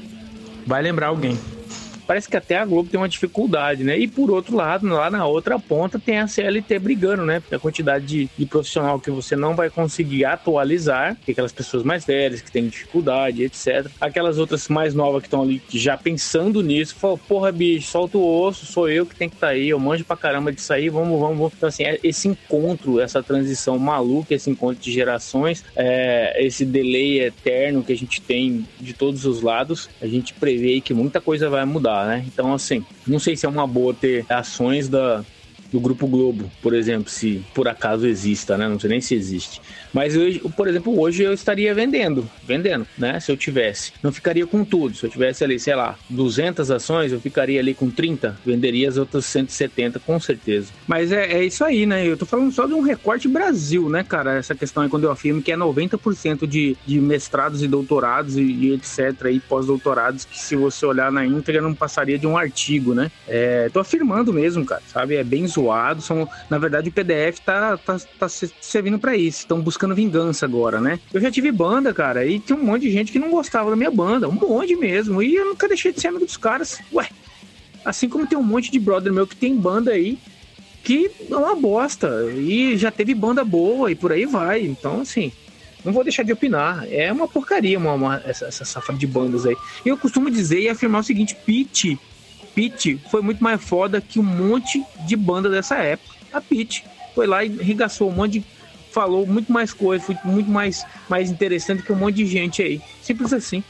Vai 0.65 0.81
lembrar 0.81 1.07
alguém 1.07 1.37
parece 2.07 2.29
que 2.29 2.37
até 2.37 2.57
a 2.57 2.65
Globo 2.65 2.89
tem 2.89 2.99
uma 2.99 3.09
dificuldade, 3.09 3.83
né? 3.83 3.99
E 3.99 4.07
por 4.07 4.31
outro 4.31 4.55
lado, 4.55 4.87
lá 4.87 5.11
na 5.11 5.25
outra 5.25 5.59
ponta 5.59 5.99
tem 5.99 6.19
a 6.19 6.27
CLT 6.27 6.79
brigando, 6.79 7.25
né? 7.25 7.43
A 7.51 7.59
quantidade 7.59 8.05
de, 8.05 8.29
de 8.37 8.45
profissional 8.45 8.99
que 8.99 9.11
você 9.11 9.35
não 9.35 9.55
vai 9.55 9.69
conseguir 9.69 10.23
atualizar, 10.23 11.17
que 11.25 11.31
aquelas 11.31 11.51
pessoas 11.51 11.83
mais 11.83 12.05
velhas 12.05 12.41
que 12.41 12.51
têm 12.51 12.67
dificuldade, 12.67 13.43
etc. 13.43 13.87
Aquelas 13.99 14.37
outras 14.37 14.67
mais 14.69 14.93
novas 14.95 15.21
que 15.21 15.27
estão 15.27 15.41
ali 15.41 15.61
já 15.69 15.97
pensando 15.97 16.63
nisso, 16.63 16.95
falam, 16.95 17.17
porra, 17.17 17.51
bicho, 17.51 17.89
solta 17.89 18.17
o 18.17 18.41
osso, 18.41 18.65
sou 18.65 18.89
eu 18.89 19.05
que 19.05 19.15
tenho 19.15 19.29
que 19.29 19.37
estar 19.37 19.47
tá 19.47 19.53
aí, 19.53 19.69
eu 19.69 19.79
manjo 19.79 20.05
pra 20.05 20.15
caramba 20.15 20.51
disso 20.51 20.71
aí, 20.71 20.89
vamos, 20.89 21.19
vamos, 21.19 21.37
vamos. 21.37 21.53
Então, 21.57 21.67
assim, 21.67 21.83
é 21.83 21.99
esse 22.03 22.27
encontro, 22.27 23.01
essa 23.01 23.21
transição 23.21 23.77
maluca, 23.77 24.33
esse 24.33 24.49
encontro 24.49 24.81
de 24.81 24.91
gerações, 24.91 25.63
é, 25.75 26.45
esse 26.45 26.63
delay 26.63 27.19
eterno 27.19 27.83
que 27.83 27.91
a 27.91 27.97
gente 27.97 28.21
tem 28.21 28.65
de 28.79 28.93
todos 28.93 29.25
os 29.25 29.41
lados, 29.41 29.89
a 30.01 30.07
gente 30.07 30.33
prevê 30.33 30.79
que 30.79 30.93
muita 30.93 31.19
coisa 31.19 31.49
vai 31.49 31.65
mudar 31.65 31.96
né? 32.05 32.23
Então, 32.27 32.53
assim, 32.53 32.83
não 33.05 33.19
sei 33.19 33.35
se 33.35 33.45
é 33.45 33.49
uma 33.49 33.65
boa 33.65 33.93
ter 33.93 34.25
ações 34.29 34.89
da, 34.89 35.23
do 35.71 35.79
Grupo 35.79 36.07
Globo, 36.07 36.49
por 36.61 36.73
exemplo, 36.73 37.09
se 37.09 37.43
por 37.53 37.67
acaso 37.67 38.07
exista, 38.07 38.57
né? 38.57 38.67
Não 38.67 38.79
sei 38.79 38.89
nem 38.89 39.01
se 39.01 39.15
existe. 39.15 39.61
Mas 39.93 40.15
hoje, 40.15 40.39
por 40.55 40.67
exemplo, 40.67 40.99
hoje 40.99 41.23
eu 41.23 41.33
estaria 41.33 41.73
vendendo, 41.73 42.29
vendendo, 42.45 42.85
né? 42.97 43.19
Se 43.19 43.31
eu 43.31 43.37
tivesse, 43.37 43.93
não 44.03 44.11
ficaria 44.11 44.45
com 44.45 44.63
tudo. 44.63 44.95
Se 44.95 45.05
eu 45.05 45.09
tivesse 45.09 45.43
ali, 45.43 45.59
sei 45.59 45.75
lá, 45.75 45.97
200 46.09 46.69
ações, 46.71 47.11
eu 47.11 47.19
ficaria 47.19 47.59
ali 47.59 47.73
com 47.73 47.89
30, 47.89 48.37
venderia 48.45 48.89
as 48.89 48.97
outras 48.97 49.25
170 49.25 49.99
com 49.99 50.19
certeza. 50.19 50.71
Mas 50.87 51.11
é, 51.11 51.33
é 51.33 51.43
isso 51.43 51.63
aí, 51.63 51.85
né? 51.85 52.05
Eu 52.05 52.17
tô 52.17 52.25
falando 52.25 52.51
só 52.51 52.65
de 52.65 52.73
um 52.73 52.81
recorte 52.81 53.27
Brasil, 53.27 53.89
né, 53.89 54.03
cara? 54.03 54.37
Essa 54.37 54.55
questão 54.55 54.83
é 54.83 54.89
quando 54.89 55.05
eu 55.05 55.11
afirmo 55.11 55.41
que 55.41 55.51
é 55.51 55.57
90% 55.57 56.47
de, 56.47 56.77
de 56.85 56.99
mestrados 56.99 57.61
e 57.63 57.67
doutorados 57.67 58.37
e, 58.37 58.41
e 58.41 58.73
etc. 58.73 59.31
e 59.31 59.39
pós-doutorados 59.39 60.25
que 60.25 60.39
se 60.39 60.55
você 60.55 60.85
olhar 60.85 61.11
na 61.11 61.25
íntegra 61.25 61.61
não 61.61 61.73
passaria 61.73 62.17
de 62.17 62.27
um 62.27 62.37
artigo, 62.37 62.93
né? 62.93 63.11
É, 63.27 63.69
tô 63.69 63.79
afirmando 63.79 64.31
mesmo, 64.31 64.65
cara, 64.65 64.81
sabe? 64.87 65.15
É 65.15 65.23
bem 65.23 65.47
zoado. 65.61 66.01
São, 66.01 66.27
na 66.49 66.57
verdade, 66.57 66.89
o 66.89 66.91
PDF 66.91 67.39
tá, 67.39 67.77
tá, 67.77 67.97
tá 68.19 68.27
servindo 68.29 68.99
para 68.99 69.15
isso. 69.15 69.39
Estão 69.39 69.61
buscando 69.61 69.95
vingança 69.95 70.45
agora, 70.45 70.79
né? 70.79 70.99
Eu 71.13 71.21
já 71.21 71.31
tive 71.31 71.51
banda, 71.51 71.93
cara, 71.93 72.25
e 72.25 72.39
tinha 72.39 72.57
um 72.57 72.63
monte 72.63 72.83
de 72.83 72.91
gente 72.91 73.11
que 73.11 73.19
não 73.19 73.31
gostava 73.31 73.69
da 73.69 73.75
minha 73.75 73.91
banda, 73.91 74.27
um 74.27 74.33
monte 74.33 74.75
mesmo. 74.75 75.21
E 75.21 75.35
eu 75.35 75.45
nunca 75.45 75.67
deixei 75.67 75.91
de 75.91 75.99
ser 75.99 76.09
amigo 76.09 76.25
dos 76.25 76.37
caras. 76.37 76.79
Ué, 76.93 77.07
Assim 77.87 78.09
como 78.09 78.27
tem 78.27 78.37
um 78.37 78.43
monte 78.43 78.69
de 78.69 78.79
brother 78.79 79.13
meu 79.13 79.25
que 79.25 79.35
tem 79.35 79.55
banda 79.55 79.91
aí 79.91 80.17
que 80.83 81.09
é 81.29 81.35
uma 81.35 81.55
bosta. 81.55 82.09
E 82.35 82.77
já 82.77 82.91
teve 82.91 83.13
banda 83.13 83.45
boa 83.45 83.89
e 83.89 83.95
por 83.95 84.11
aí 84.11 84.25
vai. 84.25 84.61
Então, 84.61 85.01
assim, 85.01 85.31
não 85.85 85.93
vou 85.93 86.03
deixar 86.03 86.23
de 86.23 86.33
opinar. 86.33 86.85
É 86.89 87.09
uma 87.11 87.29
porcaria 87.29 87.77
uma, 87.77 87.93
uma 87.93 88.21
essa, 88.25 88.45
essa 88.45 88.65
safra 88.65 88.93
de 88.93 89.07
bandas 89.07 89.45
aí. 89.45 89.55
Eu 89.85 89.97
costumo 89.97 90.29
dizer 90.29 90.59
e 90.59 90.69
afirmar 90.69 90.99
o 90.99 91.03
seguinte: 91.03 91.35
Pete, 91.45 91.97
Pete 92.57 92.99
foi 93.11 93.21
muito 93.21 93.43
mais 93.43 93.63
foda 93.63 94.01
que 94.01 94.19
um 94.19 94.23
monte 94.23 94.83
de 95.05 95.15
banda 95.15 95.47
dessa 95.47 95.75
época. 95.75 96.15
A 96.33 96.41
Pete 96.41 96.83
foi 97.13 97.27
lá 97.27 97.45
e 97.45 97.49
regaçou 97.49 98.09
um 98.09 98.13
monte 98.13 98.39
de. 98.39 98.45
Falou 98.91 99.27
muito 99.27 99.51
mais 99.51 99.71
coisa, 99.71 100.03
foi 100.03 100.17
muito 100.23 100.49
mais, 100.49 100.83
mais 101.07 101.29
interessante 101.29 101.83
que 101.83 101.93
um 101.93 101.95
monte 101.95 102.15
de 102.15 102.25
gente 102.25 102.63
aí. 102.63 102.81
Simples 102.99 103.31
assim. 103.31 103.63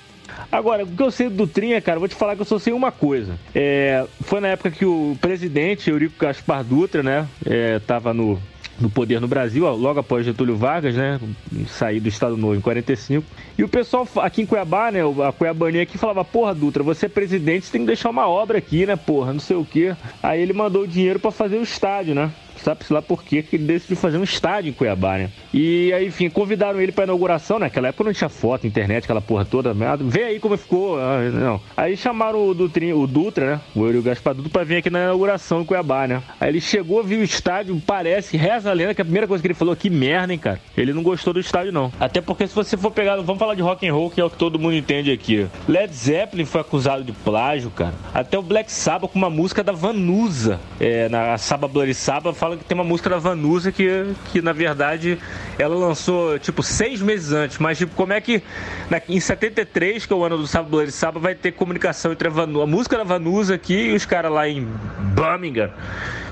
Agora, 0.50 0.86
o 0.86 0.88
que 0.88 1.04
eu 1.04 1.12
sei 1.12 1.28
do 1.28 1.36
Dutrinha, 1.36 1.82
cara, 1.82 2.00
vou 2.00 2.08
te 2.08 2.15
falar 2.15 2.36
que 2.36 2.41
eu 2.41 2.45
só 2.45 2.58
sei 2.58 2.71
uma 2.71 2.91
coisa. 2.91 3.38
É, 3.54 4.06
foi 4.21 4.39
na 4.39 4.50
época 4.50 4.71
que 4.71 4.86
o 4.86 5.17
presidente 5.19 5.89
Eurico 5.89 6.15
Gaspar 6.17 6.63
Dutra, 6.63 7.04
né, 7.04 7.28
é, 7.45 7.80
tava 7.80 8.13
no, 8.13 8.39
no 8.80 8.90
poder 8.90 9.20
no 9.20 9.28
Brasil, 9.28 9.68
logo 9.76 10.00
após 10.00 10.26
Getúlio 10.26 10.56
Vargas, 10.56 10.96
né? 10.96 11.20
Sair 11.68 12.00
do 12.00 12.10
Estado 12.10 12.38
Novo 12.38 12.56
em 12.56 12.62
45. 12.62 13.26
E 13.58 13.63
o 13.63 13.68
pessoal 13.68 14.08
aqui 14.18 14.42
em 14.42 14.46
Cuiabá, 14.46 14.92
né? 14.92 15.00
A 15.28 15.32
Cuiabaninha 15.32 15.84
aqui 15.84 15.98
falava: 15.98 16.24
Porra, 16.24 16.54
Dutra, 16.54 16.84
você 16.84 17.08
é 17.08 17.10
presidente, 17.10 17.66
você 17.66 17.72
tem 17.72 17.82
que 17.82 17.88
deixar 17.88 18.10
uma 18.10 18.28
obra 18.28 18.58
aqui, 18.58 18.86
né? 18.86 18.96
Porra, 18.96 19.34
não 19.34 19.40
sei 19.40 19.58
o 19.58 19.66
quê. 19.66 19.96
Aí 20.22 20.42
ele 20.42 20.54
mandou 20.54 20.84
o 20.84 20.88
dinheiro 20.88 21.20
para 21.20 21.32
fazer 21.32 21.58
o 21.58 21.63
estádio, 21.63 22.13
né? 22.13 22.32
Sabe-se 22.67 22.91
lá 22.91 23.01
por 23.01 23.23
que 23.23 23.45
ele 23.53 23.63
decidiu 23.63 23.95
fazer 23.95 24.17
um 24.17 24.23
estádio 24.23 24.69
em 24.69 24.73
Cuiabá, 24.73 25.17
né? 25.17 25.30
E 25.53 25.93
aí, 25.93 26.08
enfim, 26.08 26.30
convidaram 26.30 26.82
ele 26.82 26.91
pra 26.91 27.06
inauguração, 27.06 27.58
né? 27.58 27.67
Naquela 27.67 27.88
época 27.88 28.03
não 28.03 28.13
tinha 28.13 28.30
foto, 28.30 28.67
internet, 28.67 29.06
aquela 29.06 29.21
porra 29.21 29.45
toda. 29.45 29.73
Vê 30.01 30.23
aí 30.23 30.39
como 30.39 30.58
ficou. 30.58 30.99
Ah, 30.99 31.21
não. 31.32 31.62
Aí 31.77 31.95
chamaram 31.95 32.45
o, 32.45 32.53
Dutrin, 32.53 32.91
o 32.91 33.08
Dutra, 33.08 33.51
né? 33.51 33.62
O 33.73 33.86
Euro 33.86 34.01
Gaspar 34.01 34.34
Dutra 34.34 34.51
pra 34.51 34.63
vir 34.65 34.77
aqui 34.77 34.89
na 34.89 35.03
inauguração 35.03 35.62
em 35.62 35.65
Cuiabá, 35.65 36.08
né? 36.08 36.21
Aí 36.41 36.49
ele 36.49 36.60
chegou, 36.60 37.01
viu 37.01 37.19
o 37.19 37.23
estádio, 37.23 37.82
parece, 37.86 38.36
reza 38.36 38.69
a 38.69 38.73
lenda, 38.73 38.93
que 38.93 39.01
a 39.01 39.06
primeira 39.06 39.27
coisa 39.27 39.41
que 39.41 39.47
ele 39.47 39.53
falou, 39.53 39.73
que 39.73 39.89
merda, 39.89 40.34
hein, 40.34 40.39
cara? 40.39 40.60
Ele 40.75 40.91
não 40.91 41.03
gostou 41.03 41.34
do 41.34 41.39
estádio, 41.39 41.71
não. 41.71 41.89
Até 41.97 42.19
porque 42.19 42.47
se 42.47 42.56
você 42.56 42.75
for 42.75 42.91
pegar, 42.91 43.15
vamos 43.15 43.39
falar 43.39 43.56
de 43.56 43.62
rock 43.62 43.88
and 43.88 43.93
roll, 43.93 44.10
que 44.10 44.19
é 44.19 44.25
o 44.25 44.30
que 44.30 44.38
todo 44.38 44.60
mundo 44.60 44.75
entende 44.75 45.10
aqui. 45.10 45.47
Led 45.69 45.93
Zeppelin 45.93 46.45
foi 46.45 46.60
acusado 46.60 47.03
de 47.03 47.13
plágio, 47.13 47.69
cara. 47.69 47.93
Até 48.13 48.38
o 48.38 48.41
Black 48.41 48.69
Sabbath 48.69 49.12
com 49.12 49.17
uma 49.17 49.30
música 49.30 49.63
da 49.63 49.71
Vanusa, 49.71 50.60
é, 50.82 51.08
na 51.08 51.38
Saba 51.38 51.67
Bloody 51.67 51.93
Sabbath, 51.93 52.36
fala 52.36 52.57
tem 52.58 52.76
uma 52.76 52.84
música 52.84 53.10
da 53.10 53.17
Vanusa 53.17 53.72
que, 53.72 53.88
que 54.32 54.41
na 54.41 54.54
verdade, 54.54 55.17
ela 55.58 55.76
lançou, 55.76 56.38
tipo, 56.39 56.63
seis 56.63 57.02
meses 57.02 57.32
antes. 57.32 57.58
Mas, 57.58 57.78
tipo, 57.78 57.96
como 57.96 58.13
é 58.13 58.22
que 58.22 58.41
na, 58.89 59.02
em 59.08 59.20
73, 59.20 60.06
que 60.06 60.13
é 60.13 60.15
o 60.15 60.24
ano 60.24 60.38
do 60.38 60.48
Sábado 60.48 60.72
Bloody 60.72 60.91
Sábado, 60.91 61.22
vai 61.22 61.36
ter 61.36 61.52
comunicação 61.52 62.12
entre 62.12 62.28
a, 62.28 62.32
a 62.32 62.67
música 62.67 62.98
da 62.98 63.04
Vanusa 63.04 63.56
aqui 63.56 63.89
e 63.89 63.96
os 63.96 64.06
caras 64.06 64.32
lá 64.32 64.48
em 64.48 64.67
Birmingham? 65.15 65.72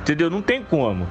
Entendeu? 0.02 0.30
Não 0.30 0.42
tem 0.42 0.64
como. 0.64 1.08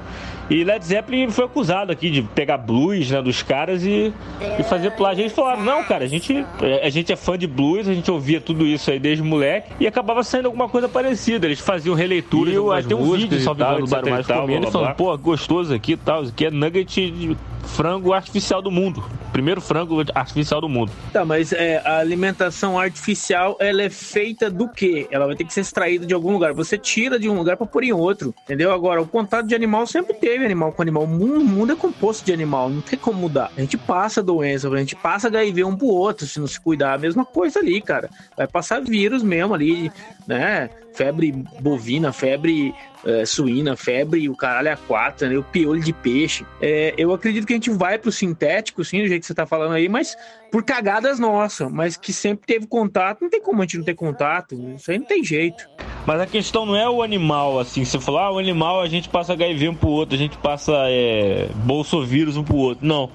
E 0.49 0.63
Led 0.63 0.85
Zeppelin 0.85 1.29
foi 1.31 1.45
acusado 1.45 1.91
aqui 1.91 2.09
de 2.09 2.21
pegar 2.21 2.57
blues 2.57 3.09
né, 3.09 3.21
dos 3.21 3.41
caras 3.41 3.83
e, 3.83 4.13
e 4.59 4.63
fazer 4.63 4.91
plágio. 4.91 5.23
Eles 5.23 5.33
falaram, 5.33 5.63
não, 5.63 5.83
cara, 5.83 6.05
a 6.05 6.07
gente, 6.07 6.45
a 6.83 6.89
gente 6.89 7.11
é 7.11 7.15
fã 7.15 7.37
de 7.37 7.47
blues, 7.47 7.87
a 7.87 7.93
gente 7.93 8.09
ouvia 8.11 8.39
tudo 8.39 8.65
isso 8.65 8.91
aí 8.91 8.99
desde 8.99 9.23
moleque 9.23 9.71
e 9.79 9.87
acabava 9.87 10.23
saindo 10.23 10.45
alguma 10.45 10.69
coisa 10.69 10.87
parecida. 10.87 11.47
Eles 11.47 11.59
faziam 11.59 11.95
releituras 11.95 12.53
e 12.53 12.87
tem 12.87 12.97
um 12.97 13.11
vídeo, 13.13 13.39
salve 13.41 13.63
do 13.63 13.87
Bar 13.87 14.07
Mais 14.07 14.27
comendo, 14.27 14.71
falando, 14.71 14.95
pô, 14.95 15.17
gostoso 15.17 15.73
aqui 15.73 15.93
e 15.93 15.97
tal, 15.97 16.23
que 16.25 16.45
é 16.45 16.51
nugget 16.51 17.09
de 17.11 17.35
frango 17.65 18.13
artificial 18.13 18.61
do 18.61 18.71
mundo. 18.71 19.03
Primeiro 19.31 19.59
frango 19.59 20.01
artificial 20.13 20.61
do 20.61 20.69
mundo. 20.69 20.91
Tá, 21.11 21.25
mas 21.25 21.51
é, 21.51 21.81
a 21.83 21.97
alimentação 21.97 22.79
artificial, 22.79 23.57
ela 23.59 23.81
é 23.81 23.89
feita 23.89 24.49
do 24.49 24.69
quê? 24.69 25.07
Ela 25.11 25.25
vai 25.25 25.35
ter 25.35 25.43
que 25.43 25.53
ser 25.53 25.61
extraída 25.61 26.05
de 26.05 26.13
algum 26.13 26.31
lugar. 26.31 26.53
Você 26.53 26.77
tira 26.77 27.19
de 27.19 27.27
um 27.27 27.35
lugar 27.35 27.57
para 27.57 27.67
pôr 27.67 27.83
em 27.83 27.91
outro, 27.91 28.33
entendeu? 28.43 28.71
Agora, 28.71 29.01
o 29.01 29.07
contato 29.07 29.47
de 29.47 29.55
animal 29.55 29.85
sempre 29.87 30.13
teve 30.13 30.34
animal 30.43 30.71
com 30.71 30.81
animal. 30.81 31.03
O 31.03 31.07
mundo 31.07 31.71
é 31.71 31.75
composto 31.75 32.25
de 32.25 32.33
animal, 32.33 32.69
não 32.69 32.81
tem 32.81 32.97
como 32.97 33.19
mudar. 33.19 33.51
A 33.55 33.61
gente 33.61 33.77
passa 33.77 34.23
doença, 34.23 34.67
a 34.67 34.77
gente 34.77 34.95
passa 34.95 35.27
HIV 35.27 35.63
um 35.63 35.77
pro 35.77 35.87
outro, 35.87 36.25
se 36.25 36.39
não 36.39 36.47
se 36.47 36.59
cuidar. 36.59 36.93
A 36.93 36.97
mesma 36.97 37.23
coisa 37.23 37.59
ali, 37.59 37.79
cara. 37.81 38.09
Vai 38.35 38.47
passar 38.47 38.81
vírus 38.81 39.23
mesmo 39.23 39.53
ali, 39.53 39.91
né? 40.27 40.69
Febre 40.95 41.31
bovina, 41.59 42.13
febre 42.13 42.73
é, 43.05 43.25
suína, 43.25 43.77
febre, 43.77 44.27
o 44.27 44.35
caralho 44.35 44.73
a 44.73 44.75
quatro, 44.75 45.29
né? 45.29 45.37
O 45.37 45.43
piolho 45.43 45.81
de 45.81 45.93
peixe. 45.93 46.45
É, 46.59 46.93
eu 46.97 47.13
acredito 47.13 47.45
que 47.45 47.53
a 47.53 47.55
gente 47.55 47.69
vai 47.69 47.99
pro 47.99 48.11
sintético, 48.11 48.83
sim, 48.83 49.01
do 49.01 49.07
jeito 49.07 49.21
que 49.21 49.27
você 49.27 49.33
tá 49.35 49.45
falando 49.45 49.73
aí, 49.73 49.87
mas 49.87 50.17
por 50.51 50.63
cagadas 50.63 51.19
nossas, 51.19 51.71
mas 51.71 51.97
que 51.97 52.13
sempre 52.13 52.47
teve 52.47 52.65
contato, 52.65 53.21
não 53.21 53.29
tem 53.29 53.41
como 53.41 53.61
a 53.61 53.65
gente 53.65 53.77
não 53.77 53.83
ter 53.83 53.93
contato, 53.93 54.55
isso 54.75 54.89
aí 54.89 54.97
não 54.97 55.05
tem 55.05 55.23
jeito. 55.23 55.67
Mas 56.05 56.21
a 56.21 56.25
questão 56.25 56.65
não 56.65 56.75
é 56.75 56.87
o 56.87 57.01
animal, 57.01 57.59
assim, 57.59 57.83
você 57.83 57.99
falou, 57.99 58.19
ah, 58.21 58.31
o 58.31 58.37
animal 58.37 58.79
a 58.79 58.87
gente 58.87 59.09
passa 59.09 59.33
HIV 59.33 59.69
um 59.69 59.75
pro 59.75 59.89
outro, 59.89 60.15
a 60.15 60.17
gente 60.17 60.37
passa 60.37 60.71
é, 60.87 61.49
bolsovírus 61.55 62.37
um 62.37 62.43
pro 62.43 62.55
outro. 62.55 62.85
Não. 62.85 63.09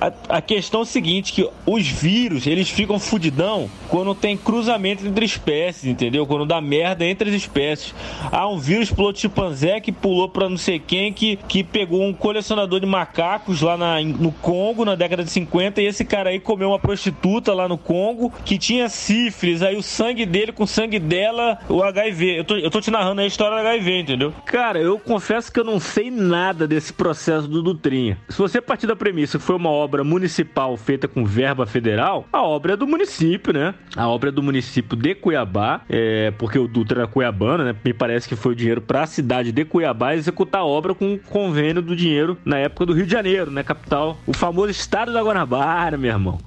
A, 0.00 0.36
a 0.36 0.40
questão 0.40 0.80
é 0.80 0.82
o 0.84 0.86
seguinte, 0.86 1.32
que 1.32 1.48
os 1.66 1.86
vírus, 1.86 2.46
eles 2.46 2.70
ficam 2.70 2.98
fudidão 2.98 3.68
quando 3.88 4.14
tem 4.14 4.36
cruzamento 4.36 5.06
entre 5.06 5.24
espécies, 5.24 5.84
entendeu? 5.84 6.26
Quando 6.26 6.46
dá 6.46 6.60
merda 6.60 7.04
entre 7.10 7.28
as 7.28 7.36
espécies. 7.36 7.94
Ah, 8.30 8.48
um 8.48 8.58
vírus 8.58 8.90
pulou 8.90 9.12
de 9.12 9.20
chimpanzé 9.20 9.80
que 9.80 9.92
pulou 9.92 10.28
pra 10.28 10.48
não 10.48 10.56
sei 10.56 10.78
quem, 10.78 11.12
que, 11.12 11.36
que 11.48 11.62
pegou 11.62 12.02
um 12.02 12.12
colecionador 12.12 12.80
de 12.80 12.86
macacos 12.86 13.60
lá 13.60 13.76
na, 13.76 14.00
no 14.00 14.32
Congo, 14.32 14.84
na 14.84 14.94
década 14.94 15.24
de 15.24 15.30
50, 15.30 15.80
e 15.80 15.86
esse 15.86 16.04
cara 16.04 16.30
aí 16.30 16.40
comeu 16.40 16.68
uma 16.68 16.78
prostituta 16.78 17.52
lá 17.52 17.68
no 17.68 17.78
Congo 17.78 18.32
que 18.44 18.58
tinha 18.58 18.88
sífilis, 18.88 19.62
aí 19.62 19.76
o 19.76 19.82
sangue 19.82 20.24
dele 20.24 20.52
com 20.52 20.64
o 20.64 20.66
sangue 20.66 20.98
dela, 20.98 21.58
o 21.68 21.82
HIV. 21.82 22.38
Eu 22.38 22.44
tô, 22.44 22.56
eu 22.56 22.70
tô 22.70 22.80
te 22.80 22.90
narrando 22.90 23.20
a 23.20 23.26
história 23.26 23.56
do 23.56 23.66
HIV, 23.66 24.00
entendeu? 24.00 24.32
Cara, 24.46 24.78
eu 24.78 24.98
confesso 24.98 25.52
que 25.52 25.58
eu 25.58 25.64
não 25.64 25.80
sei 25.80 26.10
nada 26.10 26.66
desse 26.66 26.92
processo 26.92 27.48
do 27.48 27.62
Dutrinha. 27.62 28.18
Se 28.28 28.38
você 28.38 28.60
partir 28.60 28.86
da 28.86 28.96
premissa 28.96 29.38
que 29.38 29.44
foi 29.44 29.56
uma 29.56 29.70
obra 29.70 30.04
municipal 30.04 30.76
feita 30.76 31.08
com 31.08 31.24
verba 31.24 31.66
federal, 31.66 32.26
a 32.32 32.42
obra 32.42 32.74
é 32.74 32.76
do 32.76 32.86
município, 32.86 33.52
né? 33.52 33.74
A 33.96 34.08
obra 34.08 34.28
é 34.28 34.32
do 34.32 34.42
município 34.42 34.96
de 34.96 35.14
Cuiabá, 35.14 35.82
é, 35.88 36.30
porque 36.32 36.58
o 36.58 36.68
Dutra 36.68 36.99
era 37.00 37.08
cuiabano, 37.08 37.64
né? 37.64 37.74
Me 37.84 37.92
parece 37.92 38.28
que 38.28 38.36
foi 38.36 38.52
o 38.52 38.56
dinheiro 38.56 38.80
para 38.80 39.02
a 39.02 39.06
cidade 39.06 39.52
de 39.52 39.64
Cuiabá 39.64 40.14
executar 40.14 40.62
a 40.62 40.64
obra 40.64 40.94
com 40.94 41.14
o 41.14 41.18
convênio 41.18 41.82
do 41.82 41.96
dinheiro 41.96 42.38
na 42.44 42.58
época 42.58 42.86
do 42.86 42.92
Rio 42.92 43.06
de 43.06 43.12
Janeiro, 43.12 43.50
né? 43.50 43.62
Capital, 43.62 44.18
o 44.26 44.32
famoso 44.32 44.70
estado 44.70 45.12
da 45.12 45.22
Guanabara, 45.22 45.96
meu 45.96 46.10
irmão. 46.10 46.38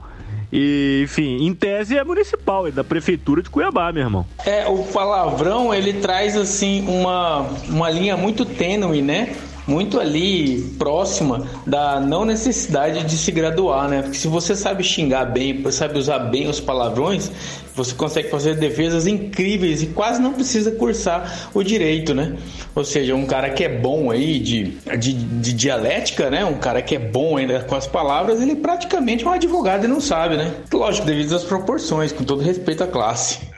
E, 0.55 1.01
enfim, 1.03 1.47
em 1.47 1.53
tese 1.53 1.97
é 1.97 2.03
municipal, 2.03 2.67
é 2.67 2.71
da 2.71 2.83
prefeitura 2.83 3.41
de 3.41 3.49
Cuiabá, 3.49 3.91
meu 3.91 4.03
irmão. 4.03 4.25
É, 4.45 4.67
o 4.67 4.83
palavrão, 4.83 5.73
ele 5.73 5.93
traz, 5.93 6.37
assim, 6.37 6.85
uma, 6.87 7.39
uma 7.67 7.89
linha 7.89 8.15
muito 8.15 8.45
tênue, 8.45 9.01
né? 9.01 9.35
Muito 9.67 9.99
ali 9.99 10.61
próxima 10.77 11.45
da 11.65 11.99
não 11.99 12.25
necessidade 12.25 13.03
de 13.03 13.17
se 13.17 13.31
graduar, 13.31 13.87
né? 13.87 14.01
Porque 14.01 14.17
se 14.17 14.27
você 14.27 14.55
sabe 14.55 14.83
xingar 14.83 15.25
bem, 15.25 15.63
sabe 15.71 15.97
usar 15.97 16.19
bem 16.19 16.47
os 16.47 16.59
palavrões, 16.59 17.31
você 17.75 17.95
consegue 17.95 18.29
fazer 18.29 18.55
defesas 18.55 19.07
incríveis 19.07 19.81
e 19.81 19.87
quase 19.87 20.21
não 20.21 20.33
precisa 20.33 20.71
cursar 20.71 21.49
o 21.53 21.63
direito, 21.63 22.13
né? 22.13 22.35
Ou 22.75 22.83
seja, 22.83 23.15
um 23.15 23.25
cara 23.25 23.49
que 23.49 23.63
é 23.63 23.69
bom 23.69 24.11
aí 24.11 24.39
de, 24.39 24.77
de, 24.97 25.13
de 25.13 25.53
dialética, 25.53 26.29
né? 26.29 26.45
Um 26.45 26.57
cara 26.57 26.81
que 26.81 26.95
é 26.95 26.99
bom 26.99 27.37
ainda 27.37 27.61
com 27.61 27.75
as 27.75 27.87
palavras, 27.87 28.41
ele 28.41 28.55
praticamente 28.55 29.25
é 29.25 29.27
um 29.27 29.33
advogado 29.33 29.85
e 29.85 29.87
não 29.87 29.99
sabe, 29.99 30.37
né? 30.37 30.53
Lógico, 30.71 31.05
devido 31.05 31.35
às 31.35 31.43
proporções, 31.43 32.11
com 32.11 32.23
todo 32.23 32.41
respeito 32.41 32.83
à 32.83 32.87
classe. 32.87 33.52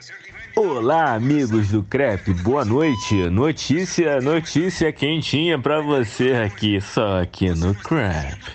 Olá, 0.58 1.14
amigos 1.14 1.68
do 1.68 1.84
Crepe, 1.84 2.34
boa 2.34 2.64
noite. 2.64 3.14
Notícia, 3.30 4.22
notícia 4.22 4.90
quentinha 4.90 5.60
pra 5.60 5.82
você 5.82 6.32
aqui, 6.32 6.80
só 6.80 7.22
aqui 7.22 7.50
no 7.50 7.76
Crepe. 7.76 8.54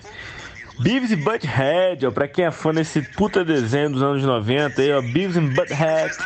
Beavis 0.79 1.11
e 1.11 1.17
Butthead, 1.17 2.07
ó, 2.07 2.11
pra 2.11 2.27
quem 2.27 2.47
é 2.47 2.51
fã 2.51 2.73
desse 2.73 3.03
puta 3.03 3.45
desenho 3.45 3.91
dos 3.91 4.03
anos 4.03 4.25
90 4.25 4.81
aí, 4.81 4.91
ó, 4.93 5.03
Beavis 5.03 5.37
e 5.37 5.41
Butthead 5.41 6.17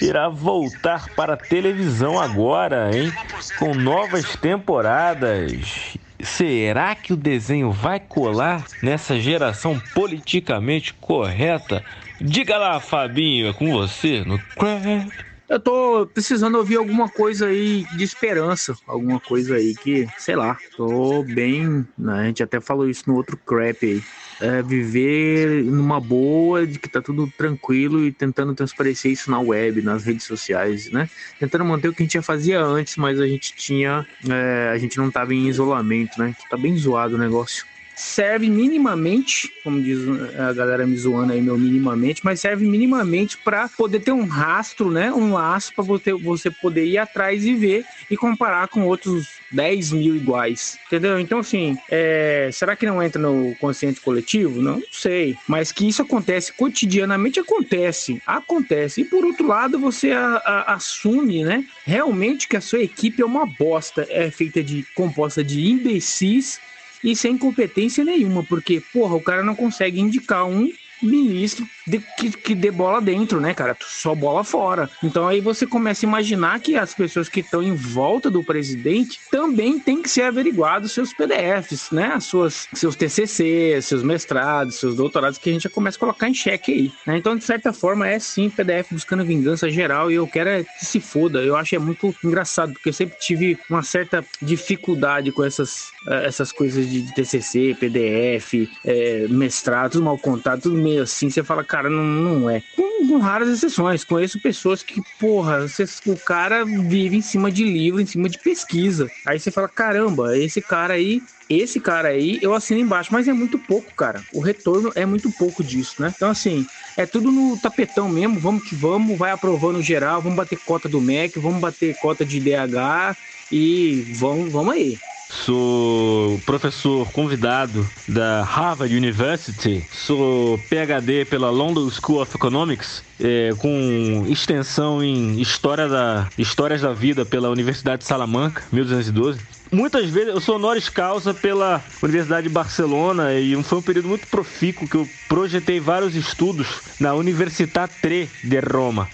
irá 0.00 0.30
voltar 0.30 1.06
para 1.14 1.34
a 1.34 1.36
televisão 1.36 2.18
agora, 2.18 2.90
hein? 2.96 3.12
Com 3.58 3.74
novas 3.74 4.34
temporadas. 4.36 5.98
Será 6.18 6.94
que 6.94 7.12
o 7.12 7.16
desenho 7.16 7.70
vai 7.70 8.00
colar 8.00 8.64
nessa 8.82 9.20
geração 9.20 9.78
politicamente 9.94 10.94
correta 10.94 11.84
Diga 12.20 12.58
lá, 12.58 12.80
Fabinho, 12.80 13.48
é 13.48 13.52
com 13.52 13.72
você 13.72 14.22
no 14.24 14.38
Crap. 14.38 15.10
Eu 15.50 15.58
tô 15.58 16.06
precisando 16.06 16.56
ouvir 16.58 16.76
alguma 16.76 17.08
coisa 17.08 17.46
aí 17.46 17.84
de 17.96 18.04
esperança, 18.04 18.76
alguma 18.86 19.18
coisa 19.18 19.56
aí 19.56 19.74
que, 19.74 20.06
sei 20.16 20.36
lá, 20.36 20.56
tô 20.76 21.24
bem. 21.24 21.84
Né? 21.98 22.20
A 22.20 22.24
gente 22.26 22.40
até 22.40 22.60
falou 22.60 22.88
isso 22.88 23.02
no 23.08 23.16
outro 23.16 23.36
crap 23.36 23.84
aí. 23.84 24.00
É 24.40 24.62
viver 24.62 25.64
numa 25.64 26.00
boa, 26.00 26.64
de 26.64 26.78
que 26.78 26.88
tá 26.88 27.02
tudo 27.02 27.26
tranquilo 27.36 28.06
e 28.06 28.12
tentando 28.12 28.54
transparecer 28.54 29.10
isso 29.10 29.28
na 29.28 29.40
web, 29.40 29.82
nas 29.82 30.04
redes 30.04 30.24
sociais, 30.24 30.88
né? 30.92 31.10
Tentando 31.40 31.64
manter 31.64 31.88
o 31.88 31.92
que 31.92 32.02
a 32.02 32.04
gente 32.04 32.14
já 32.14 32.22
fazia 32.22 32.62
antes, 32.62 32.96
mas 32.96 33.18
a 33.20 33.26
gente 33.26 33.52
tinha. 33.56 34.06
É, 34.28 34.70
a 34.72 34.78
gente 34.78 34.96
não 34.98 35.10
tava 35.10 35.34
em 35.34 35.48
isolamento, 35.48 36.16
né? 36.16 36.32
Tá 36.48 36.56
bem 36.56 36.76
zoado 36.76 37.16
o 37.16 37.18
negócio. 37.18 37.66
Serve 38.00 38.48
minimamente, 38.48 39.52
como 39.62 39.80
diz 39.80 39.98
a 40.38 40.52
galera 40.52 40.86
me 40.86 40.96
zoando 40.96 41.32
aí, 41.32 41.40
meu 41.40 41.58
minimamente, 41.58 42.22
mas 42.24 42.40
serve 42.40 42.66
minimamente 42.66 43.36
para 43.38 43.68
poder 43.68 44.00
ter 44.00 44.12
um 44.12 44.26
rastro, 44.26 44.90
né? 44.90 45.12
Um 45.12 45.34
laço 45.34 45.72
para 45.74 45.84
você, 45.84 46.12
você 46.12 46.50
poder 46.50 46.86
ir 46.86 46.98
atrás 46.98 47.44
e 47.44 47.54
ver 47.54 47.84
e 48.10 48.16
comparar 48.16 48.68
com 48.68 48.86
outros 48.86 49.40
10 49.52 49.92
mil 49.92 50.16
iguais, 50.16 50.78
entendeu? 50.86 51.18
Então, 51.18 51.40
assim, 51.40 51.76
é, 51.90 52.48
será 52.52 52.74
que 52.74 52.86
não 52.86 53.02
entra 53.02 53.20
no 53.20 53.54
consciente 53.56 54.00
coletivo? 54.00 54.62
Não, 54.62 54.76
não 54.76 54.82
sei. 54.92 55.36
Mas 55.46 55.72
que 55.72 55.88
isso 55.88 56.02
acontece 56.02 56.52
cotidianamente, 56.52 57.40
acontece. 57.40 58.22
Acontece. 58.26 59.02
E 59.02 59.04
por 59.04 59.24
outro 59.24 59.46
lado, 59.46 59.78
você 59.78 60.12
a, 60.12 60.36
a, 60.36 60.74
assume, 60.74 61.44
né? 61.44 61.64
Realmente 61.84 62.48
que 62.48 62.56
a 62.56 62.60
sua 62.60 62.80
equipe 62.80 63.20
é 63.20 63.26
uma 63.26 63.44
bosta. 63.44 64.06
É 64.08 64.30
feita 64.30 64.62
de 64.62 64.84
composta 64.94 65.42
de 65.42 65.68
imbecis 65.68 66.60
e 67.02 67.16
sem 67.16 67.36
competência 67.36 68.04
nenhuma, 68.04 68.44
porque, 68.44 68.82
porra, 68.92 69.14
o 69.14 69.20
cara 69.20 69.42
não 69.42 69.54
consegue 69.54 70.00
indicar 70.00 70.46
um 70.46 70.70
ministro 71.02 71.66
de, 71.90 71.98
que, 71.98 72.30
que 72.30 72.54
dê 72.54 72.70
bola 72.70 73.00
dentro, 73.00 73.40
né, 73.40 73.52
cara? 73.52 73.76
Só 73.80 74.14
bola 74.14 74.44
fora. 74.44 74.88
Então 75.02 75.26
aí 75.26 75.40
você 75.40 75.66
começa 75.66 76.06
a 76.06 76.08
imaginar 76.08 76.60
que 76.60 76.76
as 76.76 76.94
pessoas 76.94 77.28
que 77.28 77.40
estão 77.40 77.62
em 77.62 77.74
volta 77.74 78.30
do 78.30 78.44
presidente 78.44 79.20
também 79.30 79.78
tem 79.78 80.00
que 80.00 80.08
ser 80.08 80.22
averiguados 80.22 80.92
seus 80.92 81.12
PDFs, 81.12 81.90
né? 81.90 82.12
As 82.14 82.24
suas, 82.24 82.68
seus 82.72 82.94
TCC, 82.94 83.80
seus 83.82 84.02
mestrados, 84.02 84.76
seus 84.76 84.94
doutorados, 84.94 85.38
que 85.38 85.50
a 85.50 85.52
gente 85.52 85.62
já 85.62 85.70
começa 85.70 85.96
a 85.96 86.00
colocar 86.00 86.28
em 86.28 86.34
xeque 86.34 86.72
aí. 86.72 86.92
Né? 87.06 87.16
Então, 87.16 87.36
de 87.36 87.44
certa 87.44 87.72
forma, 87.72 88.06
é 88.06 88.18
sim 88.18 88.48
PDF 88.48 88.92
buscando 88.92 89.24
vingança 89.24 89.68
geral 89.70 90.10
e 90.10 90.14
eu 90.14 90.26
quero 90.26 90.50
é 90.50 90.64
que 90.64 90.84
se 90.84 91.00
foda. 91.00 91.40
Eu 91.42 91.56
acho 91.56 91.74
é 91.74 91.78
muito 91.78 92.14
engraçado, 92.24 92.72
porque 92.72 92.88
eu 92.88 92.92
sempre 92.92 93.16
tive 93.18 93.58
uma 93.68 93.82
certa 93.82 94.24
dificuldade 94.40 95.32
com 95.32 95.44
essas, 95.44 95.90
eh, 96.06 96.26
essas 96.26 96.52
coisas 96.52 96.88
de 96.88 97.12
TCC, 97.14 97.76
PDF, 97.78 98.68
é, 98.84 99.26
mestrado, 99.28 99.92
tudo 99.92 100.04
mal 100.04 100.18
contado, 100.18 100.62
tudo 100.62 100.76
meio 100.76 101.02
assim. 101.02 101.30
Você 101.30 101.42
fala, 101.42 101.64
cara, 101.64 101.79
não, 101.88 102.02
não 102.04 102.50
é. 102.50 102.62
Com, 102.76 103.06
com, 103.06 103.18
raras 103.18 103.48
exceções. 103.48 104.04
Conheço 104.04 104.40
pessoas 104.40 104.82
que, 104.82 105.00
porra, 105.18 105.66
você, 105.66 105.84
o 106.06 106.16
cara 106.16 106.64
vive 106.64 107.16
em 107.16 107.22
cima 107.22 107.50
de 107.50 107.64
livro, 107.64 108.00
em 108.00 108.06
cima 108.06 108.28
de 108.28 108.38
pesquisa. 108.38 109.10
Aí 109.26 109.38
você 109.38 109.50
fala, 109.50 109.68
caramba, 109.68 110.36
esse 110.36 110.60
cara 110.60 110.94
aí 110.94 111.22
esse 111.50 111.80
cara 111.80 112.10
aí, 112.10 112.38
eu 112.40 112.54
assino 112.54 112.80
embaixo, 112.80 113.12
mas 113.12 113.26
é 113.26 113.32
muito 113.32 113.58
pouco, 113.58 113.92
cara. 113.94 114.22
O 114.32 114.38
retorno 114.38 114.92
é 114.94 115.04
muito 115.04 115.32
pouco 115.32 115.64
disso, 115.64 116.00
né? 116.00 116.12
Então, 116.14 116.30
assim, 116.30 116.64
é 116.96 117.04
tudo 117.04 117.32
no 117.32 117.58
tapetão 117.58 118.08
mesmo. 118.08 118.38
Vamos 118.38 118.62
que 118.62 118.76
vamos, 118.76 119.18
vai 119.18 119.32
aprovando 119.32 119.82
geral, 119.82 120.22
vamos 120.22 120.36
bater 120.36 120.56
cota 120.60 120.88
do 120.88 121.00
MEC, 121.00 121.40
vamos 121.40 121.60
bater 121.60 121.96
cota 121.98 122.24
de 122.24 122.38
DH 122.38 123.16
e 123.50 124.12
vamos, 124.14 124.52
vamos 124.52 124.72
aí. 124.72 124.96
Sou 125.30 126.40
professor 126.44 127.08
convidado 127.12 127.88
da 128.08 128.42
Harvard 128.42 128.94
University, 128.94 129.86
sou 129.92 130.58
PhD 130.68 131.24
pela 131.24 131.50
London 131.50 131.88
School 131.88 132.20
of 132.20 132.34
Economics, 132.34 133.04
é, 133.20 133.50
com 133.56 134.26
extensão 134.28 135.02
em 135.02 135.40
História 135.40 135.88
da, 135.88 136.28
Histórias 136.36 136.80
da 136.80 136.92
Vida 136.92 137.24
pela 137.24 137.48
Universidade 137.48 138.02
de 138.02 138.08
Salamanca, 138.08 138.64
1212. 138.72 139.38
Muitas 139.70 140.10
vezes 140.10 140.34
eu 140.34 140.40
sou 140.40 140.56
honoris 140.56 140.88
causa 140.88 141.32
pela 141.32 141.80
Universidade 142.02 142.48
de 142.48 142.52
Barcelona 142.52 143.32
e 143.34 143.62
foi 143.62 143.78
um 143.78 143.82
período 143.82 144.08
muito 144.08 144.26
profícuo 144.26 144.88
que 144.88 144.96
eu 144.96 145.08
projetei 145.28 145.78
vários 145.78 146.16
estudos 146.16 146.66
na 146.98 147.14
Universitat 147.14 147.92
3 148.02 148.28
de 148.42 148.58
Roma. 148.58 149.08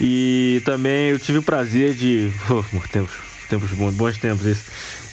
E 0.00 0.62
também 0.64 1.10
eu 1.10 1.18
tive 1.18 1.38
o 1.38 1.42
prazer 1.42 1.92
de. 1.92 2.32
Oh, 2.48 2.64
tempos, 2.88 3.12
tempos 3.50 3.70
bons, 3.72 3.92
bons 3.92 4.16
tempos 4.16 4.46
isso 4.46 4.64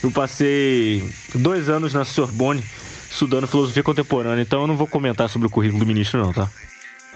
eu 0.04 0.12
passei 0.12 1.10
dois 1.34 1.70
anos 1.70 1.94
na 1.94 2.06
Sorbonne 2.06 2.64
estudando 3.10 3.48
filosofia 3.48 3.84
contemporânea, 3.84 4.42
então 4.42 4.62
eu 4.62 4.68
não 4.68 4.76
vou 4.76 4.88
comentar 4.88 5.30
sobre 5.30 5.48
o 5.48 5.50
currículo 5.50 5.80
do 5.80 5.86
ministro, 5.86 6.22
não, 6.22 6.34
tá? 6.34 6.50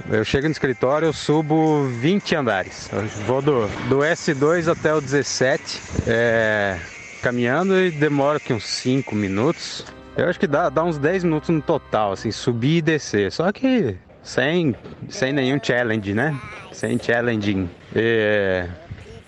Eu 0.09 0.23
chego 0.23 0.45
no 0.45 0.51
escritório, 0.51 1.07
eu 1.07 1.13
subo 1.13 1.85
20 1.99 2.35
andares. 2.35 2.89
Eu 2.91 3.05
vou 3.25 3.41
do, 3.41 3.67
do 3.89 3.97
S2 3.97 4.71
até 4.71 4.93
o 4.93 5.01
17, 5.01 5.81
é, 6.07 6.79
caminhando 7.21 7.77
e 7.77 7.91
demora 7.91 8.37
aqui 8.37 8.53
uns 8.53 8.63
5 8.63 9.13
minutos. 9.13 9.85
Eu 10.15 10.29
acho 10.29 10.39
que 10.39 10.47
dá, 10.47 10.69
dá 10.69 10.83
uns 10.83 10.97
10 10.97 11.25
minutos 11.25 11.49
no 11.49 11.61
total, 11.61 12.13
assim, 12.13 12.31
subir 12.31 12.77
e 12.77 12.81
descer. 12.81 13.31
Só 13.31 13.51
que 13.51 13.97
sem, 14.23 14.75
sem 15.09 15.33
nenhum 15.33 15.59
challenge, 15.61 16.13
né? 16.13 16.35
Sem 16.71 16.97
challenging. 16.97 17.69
É, 17.93 18.67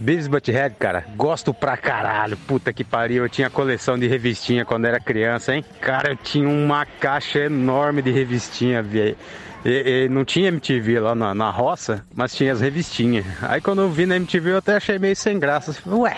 Beavis 0.01 0.27
Butthead, 0.27 0.75
cara, 0.79 1.05
gosto 1.15 1.53
pra 1.53 1.77
caralho. 1.77 2.35
Puta 2.35 2.73
que 2.73 2.83
pariu, 2.83 3.23
eu 3.23 3.29
tinha 3.29 3.51
coleção 3.51 3.99
de 3.99 4.07
revistinha 4.07 4.65
quando 4.65 4.85
era 4.85 4.99
criança, 4.99 5.53
hein? 5.53 5.63
Cara, 5.79 6.13
eu 6.13 6.15
tinha 6.17 6.49
uma 6.49 6.83
caixa 6.87 7.41
enorme 7.41 8.01
de 8.01 8.09
revistinha, 8.09 8.81
velho. 8.81 9.15
E, 9.63 10.05
e, 10.05 10.09
não 10.09 10.25
tinha 10.25 10.47
MTV 10.47 10.99
lá 10.99 11.13
na, 11.13 11.35
na, 11.35 11.51
roça, 11.51 12.03
mas 12.15 12.33
tinha 12.33 12.51
as 12.51 12.59
revistinhas. 12.61 13.23
Aí 13.43 13.61
quando 13.61 13.83
eu 13.83 13.91
vi 13.91 14.07
na 14.07 14.15
MTV 14.15 14.53
eu 14.53 14.57
até 14.57 14.77
achei 14.77 14.97
meio 14.97 15.15
sem 15.15 15.37
graça. 15.37 15.71
Ué, 15.87 16.17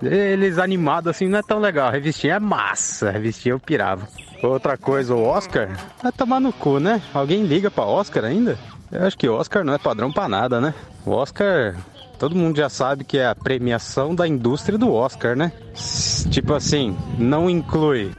eles 0.00 0.56
animados 0.56 1.10
assim 1.10 1.26
não 1.26 1.40
é 1.40 1.42
tão 1.42 1.58
legal. 1.58 1.88
A 1.88 1.90
revistinha 1.90 2.34
é 2.34 2.38
massa, 2.38 3.08
a 3.08 3.10
revistinha 3.10 3.54
eu 3.54 3.58
pirava. 3.58 4.06
Outra 4.44 4.78
coisa, 4.78 5.12
o 5.12 5.24
Oscar 5.24 5.70
vai 6.00 6.12
tomar 6.12 6.38
no 6.38 6.52
cu, 6.52 6.78
né? 6.78 7.02
Alguém 7.12 7.42
liga 7.42 7.68
pra 7.68 7.82
Oscar 7.82 8.24
ainda? 8.24 8.56
Eu 8.92 9.04
acho 9.04 9.18
que 9.18 9.28
Oscar 9.28 9.64
não 9.64 9.74
é 9.74 9.78
padrão 9.78 10.12
pra 10.12 10.28
nada, 10.28 10.60
né? 10.60 10.72
O 11.04 11.10
Oscar 11.10 11.74
Todo 12.18 12.36
mundo 12.36 12.56
já 12.56 12.68
sabe 12.68 13.04
que 13.04 13.18
é 13.18 13.26
a 13.26 13.34
premiação 13.34 14.14
da 14.14 14.26
indústria 14.26 14.78
do 14.78 14.92
Oscar, 14.92 15.36
né? 15.36 15.52
Tipo 16.30 16.54
assim, 16.54 16.96
não 17.18 17.50
inclui 17.50 18.12